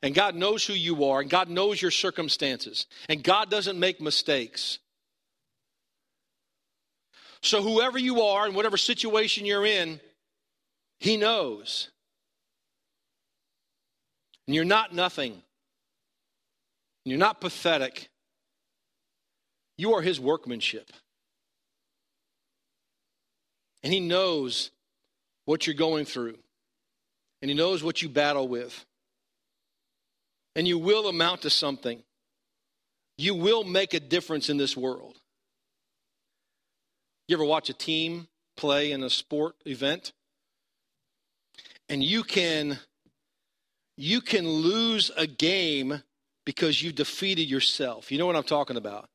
And 0.02 0.16
God 0.16 0.36
knows 0.36 0.66
who 0.66 0.74
you 0.74 1.06
are, 1.06 1.22
and 1.22 1.30
God 1.30 1.50
knows 1.50 1.82
your 1.82 1.92
circumstances, 1.92 2.88
and 3.08 3.24
God 3.24 3.52
doesn't 3.52 3.78
make 3.78 4.02
mistakes. 4.02 4.80
So, 7.44 7.62
whoever 7.62 7.98
you 7.98 8.22
are 8.22 8.46
and 8.46 8.56
whatever 8.56 8.78
situation 8.78 9.46
you're 9.46 9.66
in, 9.66 10.00
He 11.00 11.18
knows. 11.18 11.90
And 14.48 14.56
you're 14.56 14.66
not 14.66 14.94
nothing. 14.94 15.42
You're 17.06 17.18
not 17.18 17.42
pathetic. 17.42 18.10
You 19.78 19.94
are 19.94 20.02
his 20.02 20.20
workmanship. 20.20 20.92
And 23.84 23.92
he 23.92 24.00
knows 24.00 24.70
what 25.46 25.66
you're 25.66 25.74
going 25.74 26.06
through, 26.06 26.38
and 27.42 27.50
he 27.50 27.58
knows 27.58 27.82
what 27.84 28.02
you 28.02 28.10
battle 28.10 28.48
with. 28.48 28.86
And 30.56 30.68
you 30.68 30.78
will 30.78 31.08
amount 31.08 31.44
to 31.44 31.50
something. 31.50 32.04
You 33.18 33.36
will 33.36 33.64
make 33.64 33.94
a 33.94 34.00
difference 34.00 34.50
in 34.50 34.58
this 34.58 34.76
world. 34.76 35.18
You 37.28 37.38
ever 37.38 37.46
watch 37.46 37.70
a 37.70 37.74
team 37.74 38.28
play 38.58 38.92
in 38.92 39.04
a 39.04 39.10
sport 39.10 39.56
event? 39.66 40.12
And 41.90 42.04
you 42.04 42.24
can 42.24 42.80
you 43.98 44.22
can 44.22 44.48
lose 44.48 45.12
a 45.16 45.28
game 45.28 46.02
because 46.46 46.82
you 46.82 46.92
defeated 46.92 47.44
yourself. 47.44 48.12
You 48.12 48.18
know 48.18 48.26
what 48.26 48.36
I'm 48.36 48.44
talking 48.44 48.78
about? 48.78 49.08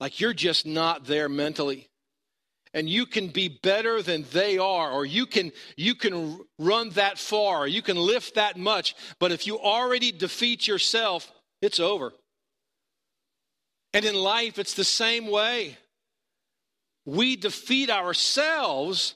Like 0.00 0.20
you're 0.20 0.34
just 0.34 0.66
not 0.66 1.06
there 1.06 1.28
mentally. 1.28 1.88
And 2.72 2.88
you 2.88 3.06
can 3.06 3.28
be 3.28 3.46
better 3.62 4.02
than 4.02 4.24
they 4.32 4.58
are, 4.58 4.90
or 4.90 5.06
you 5.06 5.26
can 5.26 5.52
you 5.76 5.94
can 5.94 6.40
run 6.58 6.90
that 6.90 7.18
far, 7.18 7.58
or 7.58 7.66
you 7.68 7.82
can 7.82 7.96
lift 7.96 8.34
that 8.34 8.56
much. 8.56 8.96
But 9.20 9.30
if 9.30 9.46
you 9.46 9.60
already 9.60 10.10
defeat 10.10 10.66
yourself, 10.66 11.30
it's 11.62 11.78
over. 11.78 12.12
And 13.92 14.04
in 14.04 14.16
life, 14.16 14.58
it's 14.58 14.74
the 14.74 14.82
same 14.82 15.28
way. 15.28 15.78
We 17.06 17.36
defeat 17.36 17.90
ourselves, 17.90 19.14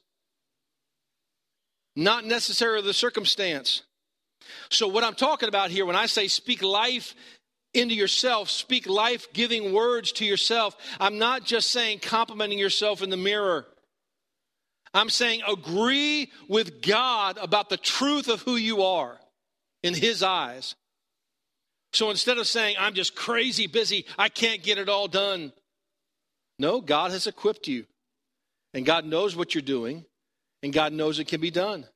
not 1.97 2.25
necessarily 2.25 2.87
the 2.87 2.95
circumstance. 2.95 3.83
So, 4.71 4.89
what 4.89 5.05
I'm 5.05 5.15
talking 5.15 5.49
about 5.49 5.71
here, 5.71 5.87
when 5.87 5.97
I 5.97 6.07
say 6.07 6.29
speak 6.29 6.63
life 6.63 7.15
into 7.75 7.95
yourself, 7.95 8.51
speak 8.51 8.87
life 8.87 9.33
giving 9.33 9.73
words 9.73 10.13
to 10.13 10.25
yourself, 10.25 10.77
I'm 11.01 11.19
not 11.19 11.45
just 11.45 11.71
saying 11.71 12.01
complimenting 12.01 12.59
yourself 12.59 13.03
in 13.03 13.11
the 13.11 13.17
mirror. 13.17 13.67
I'm 14.95 15.11
saying 15.11 15.43
agree 15.47 16.31
with 16.49 16.83
God 16.83 17.39
about 17.39 17.69
the 17.69 17.77
truth 17.77 18.29
of 18.29 18.43
who 18.43 18.57
you 18.57 18.83
are 18.83 19.19
in 19.83 19.95
His 19.95 20.23
eyes. 20.23 20.75
So 21.93 22.11
instead 22.11 22.39
of 22.39 22.47
saying, 22.47 22.77
I'm 22.79 22.95
just 22.95 23.15
crazy 23.15 23.67
busy, 23.67 24.07
I 24.19 24.29
can't 24.29 24.63
get 24.63 24.79
it 24.79 24.89
all 24.89 25.09
done. 25.09 25.53
No, 26.59 26.81
God 26.81 27.11
has 27.13 27.27
equipped 27.27 27.69
you. 27.69 27.87
And 28.75 28.85
God 28.85 29.05
knows 29.05 29.35
what 29.35 29.55
you're 29.55 29.63
doing, 29.63 30.05
and 30.63 30.73
God 30.73 30.93
knows 30.93 31.19
it 31.19 31.27
can 31.27 31.41
be 31.41 31.51
done. 31.51 31.87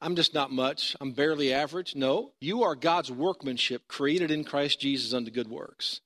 I'm 0.00 0.16
just 0.16 0.34
not 0.34 0.50
much. 0.50 0.96
I'm 1.00 1.12
barely 1.12 1.52
average. 1.52 1.94
No, 1.94 2.32
you 2.40 2.64
are 2.64 2.74
God's 2.74 3.10
workmanship 3.10 3.88
created 3.88 4.30
in 4.30 4.44
Christ 4.44 4.80
Jesus 4.80 5.14
unto 5.14 5.30
good 5.30 5.48
works. 5.48 6.00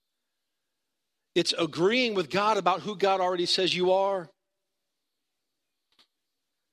It's 1.35 1.55
agreeing 1.59 2.14
with 2.14 2.31
God 2.31 2.59
about 2.59 2.81
who 2.81 2.96
God 2.96 3.20
already 3.20 3.46
says 3.46 3.74
you 3.74 3.92
are. 3.92 4.29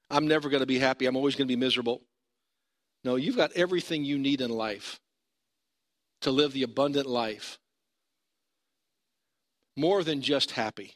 I'm 0.10 0.28
never 0.28 0.50
going 0.50 0.62
to 0.62 0.68
be 0.68 0.80
happy. 0.80 1.06
I'm 1.06 1.16
always 1.16 1.36
going 1.36 1.48
to 1.48 1.52
be 1.52 1.60
miserable. 1.60 2.02
No, 3.04 3.16
you've 3.16 3.38
got 3.38 3.54
everything 3.54 4.04
you 4.04 4.18
need 4.18 4.42
in 4.42 4.50
life 4.50 5.00
to 6.22 6.32
live 6.32 6.54
the 6.54 6.64
abundant 6.64 7.08
life. 7.08 7.60
More 9.76 10.04
than 10.04 10.22
just 10.22 10.52
happy, 10.52 10.96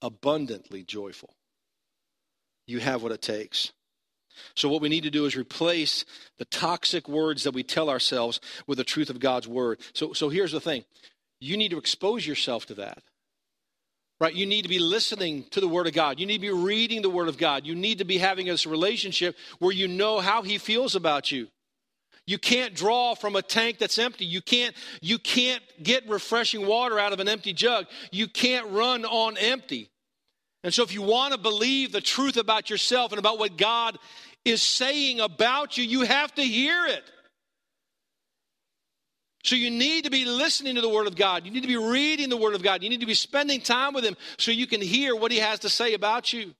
abundantly 0.00 0.82
joyful. 0.82 1.34
You 2.66 2.78
have 2.80 3.02
what 3.02 3.12
it 3.12 3.22
takes. 3.22 3.72
So, 4.54 4.68
what 4.68 4.80
we 4.80 4.88
need 4.88 5.02
to 5.02 5.10
do 5.10 5.26
is 5.26 5.36
replace 5.36 6.04
the 6.38 6.44
toxic 6.44 7.08
words 7.08 7.44
that 7.44 7.54
we 7.54 7.62
tell 7.62 7.90
ourselves 7.90 8.40
with 8.66 8.78
the 8.78 8.84
truth 8.84 9.10
of 9.10 9.20
God's 9.20 9.48
word. 9.48 9.80
So, 9.92 10.12
so 10.12 10.28
here's 10.28 10.52
the 10.52 10.60
thing 10.60 10.84
you 11.40 11.56
need 11.56 11.70
to 11.70 11.78
expose 11.78 12.26
yourself 12.26 12.66
to 12.66 12.74
that. 12.74 13.02
Right? 14.20 14.34
You 14.34 14.44
need 14.44 14.62
to 14.62 14.68
be 14.68 14.78
listening 14.78 15.44
to 15.50 15.60
the 15.60 15.68
Word 15.68 15.86
of 15.86 15.94
God. 15.94 16.20
You 16.20 16.26
need 16.26 16.34
to 16.34 16.40
be 16.40 16.50
reading 16.50 17.00
the 17.00 17.08
Word 17.08 17.28
of 17.28 17.38
God. 17.38 17.64
You 17.64 17.74
need 17.74 17.98
to 17.98 18.04
be 18.04 18.18
having 18.18 18.46
this 18.46 18.66
relationship 18.66 19.34
where 19.58 19.72
you 19.72 19.88
know 19.88 20.20
how 20.20 20.42
He 20.42 20.58
feels 20.58 20.94
about 20.94 21.32
you. 21.32 21.48
You 22.30 22.38
can't 22.38 22.74
draw 22.74 23.16
from 23.16 23.34
a 23.34 23.42
tank 23.42 23.78
that's 23.78 23.98
empty. 23.98 24.24
You 24.24 24.40
can't, 24.40 24.72
you 25.02 25.18
can't 25.18 25.64
get 25.82 26.08
refreshing 26.08 26.64
water 26.64 26.96
out 26.96 27.12
of 27.12 27.18
an 27.18 27.28
empty 27.28 27.52
jug. 27.52 27.86
You 28.12 28.28
can't 28.28 28.70
run 28.70 29.04
on 29.04 29.36
empty. 29.36 29.90
And 30.62 30.72
so, 30.72 30.84
if 30.84 30.94
you 30.94 31.02
want 31.02 31.32
to 31.32 31.40
believe 31.40 31.90
the 31.90 32.00
truth 32.00 32.36
about 32.36 32.70
yourself 32.70 33.10
and 33.10 33.18
about 33.18 33.40
what 33.40 33.56
God 33.56 33.98
is 34.44 34.62
saying 34.62 35.18
about 35.18 35.76
you, 35.76 35.82
you 35.82 36.02
have 36.02 36.32
to 36.36 36.42
hear 36.42 36.86
it. 36.86 37.02
So, 39.42 39.56
you 39.56 39.68
need 39.68 40.04
to 40.04 40.10
be 40.10 40.24
listening 40.24 40.76
to 40.76 40.82
the 40.82 40.88
Word 40.88 41.08
of 41.08 41.16
God. 41.16 41.44
You 41.44 41.50
need 41.50 41.62
to 41.62 41.66
be 41.66 41.76
reading 41.76 42.28
the 42.28 42.36
Word 42.36 42.54
of 42.54 42.62
God. 42.62 42.84
You 42.84 42.90
need 42.90 43.00
to 43.00 43.06
be 43.06 43.14
spending 43.14 43.60
time 43.60 43.92
with 43.92 44.04
Him 44.04 44.16
so 44.38 44.52
you 44.52 44.68
can 44.68 44.80
hear 44.80 45.16
what 45.16 45.32
He 45.32 45.38
has 45.38 45.58
to 45.60 45.68
say 45.68 45.94
about 45.94 46.32
you. 46.32 46.54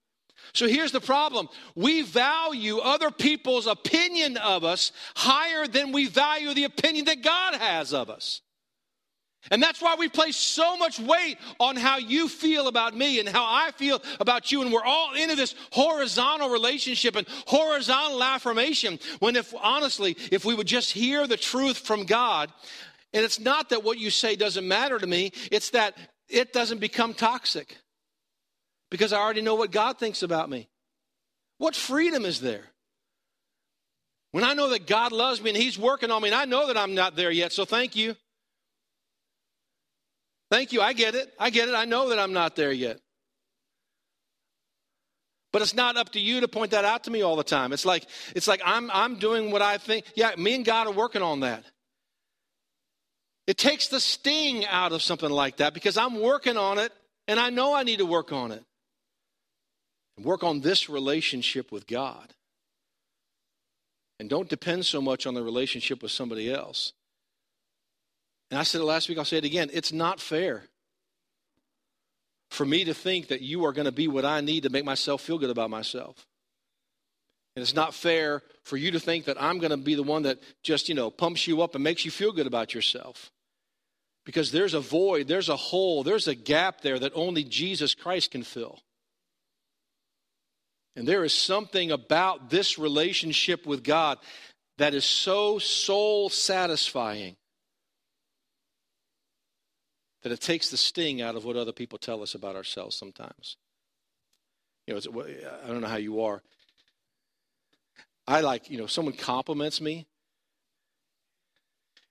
So, 0.52 0.66
here's 0.66 0.92
the 0.92 1.00
problem 1.00 1.48
we 1.74 2.02
value 2.02 2.78
other 2.78 3.10
people's 3.10 3.66
opinion 3.66 4.36
of 4.36 4.64
us 4.64 4.92
higher 5.14 5.66
than 5.66 5.92
we 5.92 6.06
value 6.06 6.54
the 6.54 6.64
opinion 6.64 7.06
that 7.06 7.22
God 7.22 7.54
has 7.54 7.92
of 7.92 8.10
us. 8.10 8.40
And 9.50 9.62
that's 9.62 9.80
why 9.80 9.96
we 9.98 10.08
place 10.08 10.36
so 10.36 10.76
much 10.76 11.00
weight 11.00 11.38
on 11.58 11.74
how 11.74 11.96
you 11.96 12.28
feel 12.28 12.68
about 12.68 12.94
me 12.94 13.20
and 13.20 13.28
how 13.28 13.42
I 13.42 13.70
feel 13.70 14.02
about 14.20 14.52
you. 14.52 14.60
And 14.60 14.70
we're 14.70 14.84
all 14.84 15.14
into 15.14 15.34
this 15.34 15.54
horizontal 15.72 16.50
relationship 16.50 17.16
and 17.16 17.26
horizontal 17.46 18.22
affirmation. 18.22 18.98
When, 19.18 19.36
if 19.36 19.54
honestly, 19.62 20.16
if 20.30 20.44
we 20.44 20.54
would 20.54 20.66
just 20.66 20.92
hear 20.92 21.26
the 21.26 21.38
truth 21.38 21.78
from 21.78 22.04
God, 22.04 22.52
and 23.14 23.24
it's 23.24 23.40
not 23.40 23.70
that 23.70 23.82
what 23.82 23.98
you 23.98 24.10
say 24.10 24.36
doesn't 24.36 24.68
matter 24.68 24.98
to 24.98 25.06
me, 25.06 25.32
it's 25.50 25.70
that 25.70 25.96
it 26.28 26.52
doesn't 26.52 26.78
become 26.78 27.14
toxic 27.14 27.78
because 28.90 29.12
I 29.12 29.18
already 29.18 29.42
know 29.42 29.54
what 29.54 29.70
God 29.70 29.98
thinks 29.98 30.22
about 30.22 30.50
me. 30.50 30.68
What 31.58 31.76
freedom 31.76 32.24
is 32.24 32.40
there? 32.40 32.64
When 34.32 34.44
I 34.44 34.54
know 34.54 34.70
that 34.70 34.86
God 34.86 35.12
loves 35.12 35.42
me 35.42 35.50
and 35.50 35.56
He's 35.56 35.78
working 35.78 36.10
on 36.10 36.22
me, 36.22 36.28
and 36.28 36.34
I 36.34 36.44
know 36.44 36.68
that 36.68 36.76
I'm 36.76 36.94
not 36.94 37.16
there 37.16 37.30
yet, 37.30 37.52
so 37.52 37.64
thank 37.64 37.96
you. 37.96 38.16
Thank 40.50 40.72
you. 40.72 40.80
I 40.80 40.92
get 40.92 41.14
it. 41.14 41.32
I 41.38 41.50
get 41.50 41.68
it. 41.68 41.74
I 41.74 41.84
know 41.84 42.08
that 42.08 42.18
I'm 42.18 42.32
not 42.32 42.56
there 42.56 42.72
yet. 42.72 42.98
But 45.52 45.62
it's 45.62 45.74
not 45.74 45.96
up 45.96 46.10
to 46.10 46.20
you 46.20 46.40
to 46.40 46.48
point 46.48 46.72
that 46.72 46.84
out 46.84 47.04
to 47.04 47.10
me 47.10 47.22
all 47.22 47.36
the 47.36 47.44
time. 47.44 47.72
It's 47.72 47.84
like 47.84 48.06
it's 48.36 48.46
like 48.46 48.60
I'm 48.64 48.90
I'm 48.92 49.16
doing 49.16 49.50
what 49.50 49.62
I 49.62 49.78
think. 49.78 50.06
Yeah, 50.14 50.32
me 50.36 50.54
and 50.54 50.64
God 50.64 50.86
are 50.86 50.92
working 50.92 51.22
on 51.22 51.40
that. 51.40 51.64
It 53.46 53.58
takes 53.58 53.88
the 53.88 53.98
sting 53.98 54.64
out 54.66 54.92
of 54.92 55.02
something 55.02 55.30
like 55.30 55.56
that 55.56 55.74
because 55.74 55.96
I'm 55.96 56.20
working 56.20 56.56
on 56.56 56.78
it 56.78 56.92
and 57.26 57.40
I 57.40 57.50
know 57.50 57.74
I 57.74 57.82
need 57.82 57.98
to 57.98 58.06
work 58.06 58.32
on 58.32 58.52
it. 58.52 58.64
And 60.20 60.26
work 60.26 60.44
on 60.44 60.60
this 60.60 60.90
relationship 60.90 61.72
with 61.72 61.86
God. 61.86 62.34
And 64.18 64.28
don't 64.28 64.50
depend 64.50 64.84
so 64.84 65.00
much 65.00 65.26
on 65.26 65.32
the 65.32 65.42
relationship 65.42 66.02
with 66.02 66.12
somebody 66.12 66.52
else. 66.52 66.92
And 68.50 68.60
I 68.60 68.64
said 68.64 68.82
it 68.82 68.84
last 68.84 69.08
week, 69.08 69.16
I'll 69.16 69.24
say 69.24 69.38
it 69.38 69.46
again. 69.46 69.70
It's 69.72 69.94
not 69.94 70.20
fair 70.20 70.64
for 72.50 72.66
me 72.66 72.84
to 72.84 72.92
think 72.92 73.28
that 73.28 73.40
you 73.40 73.64
are 73.64 73.72
going 73.72 73.86
to 73.86 73.92
be 73.92 74.08
what 74.08 74.26
I 74.26 74.42
need 74.42 74.64
to 74.64 74.68
make 74.68 74.84
myself 74.84 75.22
feel 75.22 75.38
good 75.38 75.48
about 75.48 75.70
myself. 75.70 76.26
And 77.56 77.62
it's 77.62 77.74
not 77.74 77.94
fair 77.94 78.42
for 78.62 78.76
you 78.76 78.90
to 78.90 79.00
think 79.00 79.24
that 79.24 79.40
I'm 79.40 79.58
going 79.58 79.70
to 79.70 79.78
be 79.78 79.94
the 79.94 80.02
one 80.02 80.24
that 80.24 80.38
just, 80.62 80.90
you 80.90 80.94
know, 80.94 81.10
pumps 81.10 81.46
you 81.46 81.62
up 81.62 81.74
and 81.74 81.82
makes 81.82 82.04
you 82.04 82.10
feel 82.10 82.32
good 82.32 82.46
about 82.46 82.74
yourself. 82.74 83.32
Because 84.26 84.52
there's 84.52 84.74
a 84.74 84.80
void, 84.80 85.28
there's 85.28 85.48
a 85.48 85.56
hole, 85.56 86.02
there's 86.02 86.28
a 86.28 86.34
gap 86.34 86.82
there 86.82 86.98
that 86.98 87.12
only 87.14 87.42
Jesus 87.42 87.94
Christ 87.94 88.32
can 88.32 88.42
fill. 88.42 88.80
And 90.96 91.06
there 91.06 91.24
is 91.24 91.32
something 91.32 91.90
about 91.90 92.50
this 92.50 92.78
relationship 92.78 93.66
with 93.66 93.84
God 93.84 94.18
that 94.78 94.94
is 94.94 95.04
so 95.04 95.58
soul 95.58 96.28
satisfying 96.28 97.36
that 100.22 100.32
it 100.32 100.40
takes 100.40 100.70
the 100.70 100.76
sting 100.76 101.22
out 101.22 101.36
of 101.36 101.44
what 101.44 101.56
other 101.56 101.72
people 101.72 101.98
tell 101.98 102.22
us 102.22 102.34
about 102.34 102.56
ourselves 102.56 102.96
sometimes. 102.96 103.56
You 104.86 104.94
know, 104.94 105.24
I 105.64 105.68
don't 105.68 105.80
know 105.80 105.88
how 105.88 105.96
you 105.96 106.22
are. 106.22 106.42
I 108.26 108.40
like, 108.40 108.70
you 108.70 108.78
know, 108.78 108.86
someone 108.86 109.14
compliments 109.14 109.80
me, 109.80 110.06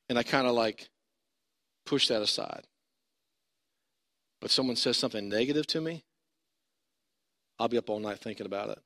and 0.08 0.18
I 0.18 0.24
kind 0.24 0.48
of 0.48 0.54
like 0.54 0.90
push 1.86 2.08
that 2.08 2.22
aside. 2.22 2.64
But 4.42 4.52
someone 4.52 4.76
says 4.76 4.98
something 4.98 5.28
negative 5.28 5.68
to 5.68 5.82
me, 5.82 6.04
I'll 7.60 7.68
be 7.68 7.78
up 7.78 7.90
all 7.90 8.00
night 8.00 8.20
thinking 8.20 8.46
about 8.46 8.70
it. 8.70 8.80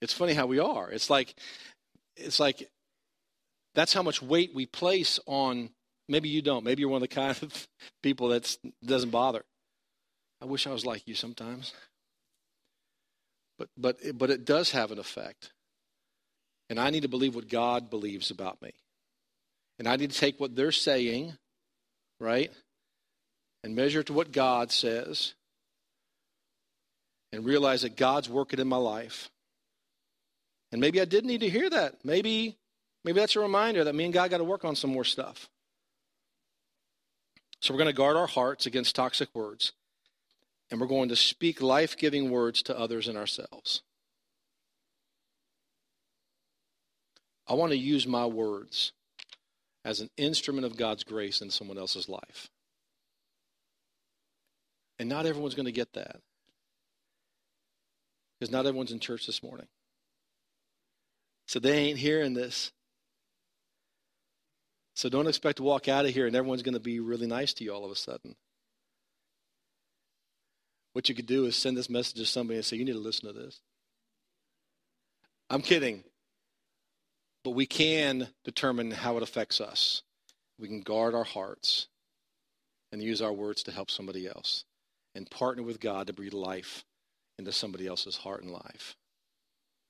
It's 0.00 0.12
funny 0.12 0.34
how 0.34 0.46
we 0.46 0.58
are. 0.58 0.90
It's 0.90 1.08
like, 1.08 1.34
it's 2.16 2.40
like, 2.40 2.68
that's 3.74 3.92
how 3.92 4.02
much 4.02 4.20
weight 4.20 4.54
we 4.54 4.66
place 4.66 5.20
on 5.26 5.70
Maybe 6.08 6.28
you 6.28 6.42
don't. 6.42 6.64
Maybe 6.64 6.80
you're 6.80 6.90
one 6.90 7.02
of 7.02 7.08
the 7.08 7.14
kind 7.14 7.36
of 7.42 7.68
people 8.02 8.28
that 8.28 8.56
doesn't 8.84 9.10
bother. 9.10 9.44
I 10.40 10.44
wish 10.44 10.66
I 10.66 10.70
was 10.70 10.84
like 10.84 11.06
you 11.06 11.14
sometimes. 11.14 11.72
But 13.58 13.68
but 13.76 13.96
but 14.18 14.30
it 14.30 14.44
does 14.44 14.72
have 14.72 14.90
an 14.90 14.98
effect. 14.98 15.52
And 16.68 16.80
I 16.80 16.90
need 16.90 17.02
to 17.02 17.08
believe 17.08 17.34
what 17.34 17.48
God 17.48 17.90
believes 17.90 18.30
about 18.30 18.60
me. 18.62 18.72
And 19.78 19.88
I 19.88 19.96
need 19.96 20.10
to 20.10 20.18
take 20.18 20.40
what 20.40 20.54
they're 20.54 20.72
saying, 20.72 21.34
right? 22.20 22.50
And 23.62 23.74
measure 23.76 24.00
it 24.00 24.06
to 24.06 24.12
what 24.12 24.32
God 24.32 24.70
says. 24.72 25.34
And 27.32 27.44
realize 27.44 27.82
that 27.82 27.96
God's 27.96 28.28
working 28.28 28.60
in 28.60 28.68
my 28.68 28.76
life. 28.76 29.30
And 30.70 30.80
maybe 30.80 31.00
I 31.00 31.06
did 31.06 31.24
need 31.24 31.40
to 31.40 31.48
hear 31.48 31.68
that. 31.70 32.04
Maybe 32.04 32.56
maybe 33.04 33.20
that's 33.20 33.36
a 33.36 33.40
reminder 33.40 33.84
that 33.84 33.94
me 33.94 34.04
and 34.04 34.12
God 34.12 34.30
got 34.30 34.38
to 34.38 34.44
work 34.44 34.64
on 34.64 34.76
some 34.76 34.90
more 34.90 35.04
stuff. 35.04 35.48
So 37.60 37.72
we're 37.72 37.78
going 37.78 37.90
to 37.90 37.96
guard 37.96 38.16
our 38.16 38.26
hearts 38.26 38.66
against 38.66 38.96
toxic 38.96 39.28
words. 39.34 39.72
And 40.70 40.80
we're 40.80 40.86
going 40.86 41.10
to 41.10 41.16
speak 41.16 41.60
life 41.60 41.96
giving 41.96 42.30
words 42.30 42.62
to 42.64 42.78
others 42.78 43.06
and 43.06 43.16
ourselves. 43.16 43.82
I 47.46 47.54
want 47.54 47.72
to 47.72 47.78
use 47.78 48.06
my 48.06 48.26
words 48.26 48.92
as 49.84 50.00
an 50.00 50.10
instrument 50.16 50.64
of 50.64 50.76
God's 50.76 51.04
grace 51.04 51.40
in 51.40 51.50
someone 51.50 51.78
else's 51.78 52.08
life. 52.08 52.50
And 54.98 55.08
not 55.08 55.26
everyone's 55.26 55.54
going 55.54 55.66
to 55.66 55.72
get 55.72 55.92
that. 55.92 56.20
Because 58.42 58.50
not 58.50 58.66
everyone's 58.66 58.90
in 58.90 58.98
church 58.98 59.24
this 59.24 59.40
morning. 59.40 59.68
So 61.46 61.60
they 61.60 61.78
ain't 61.78 62.00
hearing 62.00 62.34
this. 62.34 62.72
So 64.96 65.08
don't 65.08 65.28
expect 65.28 65.58
to 65.58 65.62
walk 65.62 65.86
out 65.86 66.06
of 66.06 66.10
here 66.10 66.26
and 66.26 66.34
everyone's 66.34 66.62
going 66.62 66.74
to 66.74 66.80
be 66.80 66.98
really 66.98 67.28
nice 67.28 67.54
to 67.54 67.62
you 67.62 67.72
all 67.72 67.84
of 67.84 67.92
a 67.92 67.94
sudden. 67.94 68.34
What 70.92 71.08
you 71.08 71.14
could 71.14 71.26
do 71.26 71.46
is 71.46 71.54
send 71.54 71.76
this 71.76 71.88
message 71.88 72.16
to 72.16 72.26
somebody 72.26 72.56
and 72.56 72.64
say, 72.64 72.78
You 72.78 72.84
need 72.84 72.94
to 72.94 72.98
listen 72.98 73.32
to 73.32 73.32
this. 73.32 73.60
I'm 75.48 75.62
kidding. 75.62 76.02
But 77.44 77.50
we 77.50 77.66
can 77.66 78.26
determine 78.42 78.90
how 78.90 79.18
it 79.18 79.22
affects 79.22 79.60
us. 79.60 80.02
We 80.58 80.66
can 80.66 80.80
guard 80.80 81.14
our 81.14 81.22
hearts 81.22 81.86
and 82.90 83.00
use 83.00 83.22
our 83.22 83.32
words 83.32 83.62
to 83.62 83.70
help 83.70 83.88
somebody 83.88 84.26
else 84.26 84.64
and 85.14 85.30
partner 85.30 85.62
with 85.62 85.78
God 85.78 86.08
to 86.08 86.12
breathe 86.12 86.34
life 86.34 86.84
into 87.42 87.52
somebody 87.52 87.86
else's 87.86 88.16
heart 88.16 88.42
and 88.42 88.52
life. 88.52 88.96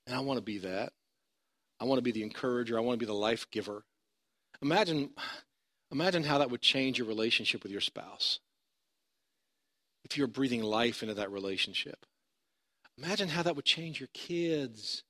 And 0.06 0.16
I 0.16 0.20
want 0.20 0.38
to 0.38 0.42
be 0.42 0.58
that. 0.58 0.92
I 1.78 1.84
want 1.84 1.98
to 1.98 2.02
be 2.02 2.12
the 2.12 2.22
encourager. 2.22 2.76
I 2.76 2.80
want 2.80 2.98
to 2.98 3.04
be 3.04 3.10
the 3.10 3.12
life 3.12 3.46
giver. 3.50 3.84
Imagine, 4.62 5.10
imagine 5.90 6.24
how 6.24 6.38
that 6.38 6.50
would 6.50 6.62
change 6.62 6.98
your 6.98 7.06
relationship 7.06 7.62
with 7.62 7.72
your 7.72 7.80
spouse. 7.80 8.40
If 10.04 10.16
you're 10.16 10.26
breathing 10.26 10.62
life 10.62 11.02
into 11.02 11.14
that 11.14 11.30
relationship. 11.30 12.06
Imagine 12.98 13.28
how 13.28 13.42
that 13.42 13.56
would 13.56 13.64
change 13.64 14.00
your 14.00 14.08
kids. 14.14 15.02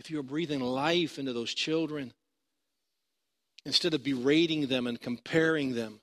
If 0.00 0.10
you 0.10 0.16
were 0.16 0.22
breathing 0.22 0.60
life 0.60 1.18
into 1.18 1.32
those 1.32 1.54
children 1.54 2.12
instead 3.66 3.94
of 3.94 4.02
berating 4.02 4.66
them 4.66 4.86
and 4.86 5.00
comparing 5.00 5.74
them. 5.74 6.00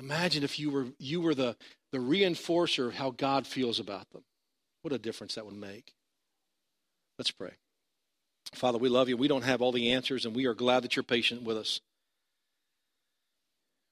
Imagine 0.00 0.42
if 0.42 0.58
you 0.58 0.70
were, 0.70 0.86
you 0.98 1.20
were 1.20 1.34
the, 1.34 1.56
the 1.92 1.98
reinforcer 1.98 2.88
of 2.88 2.94
how 2.94 3.10
God 3.10 3.46
feels 3.46 3.78
about 3.78 4.10
them. 4.10 4.22
What 4.82 4.94
a 4.94 4.98
difference 4.98 5.34
that 5.34 5.44
would 5.44 5.54
make. 5.54 5.92
Let's 7.18 7.30
pray. 7.30 7.52
Father, 8.54 8.78
we 8.78 8.88
love 8.88 9.10
you. 9.10 9.16
We 9.18 9.28
don't 9.28 9.44
have 9.44 9.60
all 9.60 9.72
the 9.72 9.92
answers, 9.92 10.24
and 10.24 10.34
we 10.34 10.46
are 10.46 10.54
glad 10.54 10.82
that 10.82 10.96
you're 10.96 11.02
patient 11.02 11.42
with 11.42 11.58
us. 11.58 11.80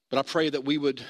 But 0.09 0.17
I 0.17 0.23
pray 0.23 0.49
that 0.49 0.65
we 0.65 0.79
would 0.79 1.03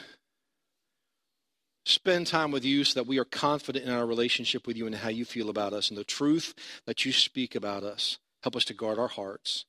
spend 1.86 2.28
time 2.28 2.52
with 2.52 2.66
you 2.66 2.84
so 2.84 3.00
that 3.00 3.08
we 3.08 3.20
are 3.20 3.26
confident 3.26 3.86
in 3.86 3.92
our 3.92 4.06
relationship 4.06 4.68
with 4.68 4.76
you 4.76 4.86
and 4.86 4.96
how 4.96 5.10
you 5.10 5.24
feel 5.24 5.50
about 5.50 5.72
us 5.72 5.90
and 5.90 5.98
the 5.98 6.04
truth 6.04 6.54
that 6.86 7.06
you 7.06 7.14
speak 7.14 7.56
about 7.56 7.84
us. 7.84 8.20
Help 8.44 8.58
us 8.58 8.66
to 8.66 8.74
guard 8.74 9.00
our 9.00 9.08
hearts, 9.08 9.66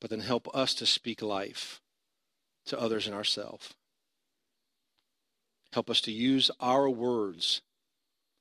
but 0.00 0.08
then 0.08 0.20
help 0.20 0.48
us 0.54 0.72
to 0.74 0.86
speak 0.86 1.20
life 1.20 1.82
to 2.64 2.80
others 2.80 3.06
and 3.06 3.14
ourselves. 3.14 3.74
Help 5.72 5.88
us 5.88 6.00
to 6.02 6.12
use 6.12 6.50
our 6.60 6.88
words 6.88 7.62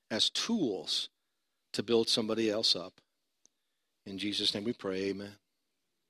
as 0.09 0.29
tools 0.29 1.09
to 1.73 1.81
build 1.81 2.09
somebody 2.09 2.49
else 2.49 2.75
up. 2.75 2.93
In 4.05 4.17
Jesus' 4.17 4.53
name 4.53 4.65
we 4.65 4.73
pray, 4.73 5.09
amen. 5.09 5.35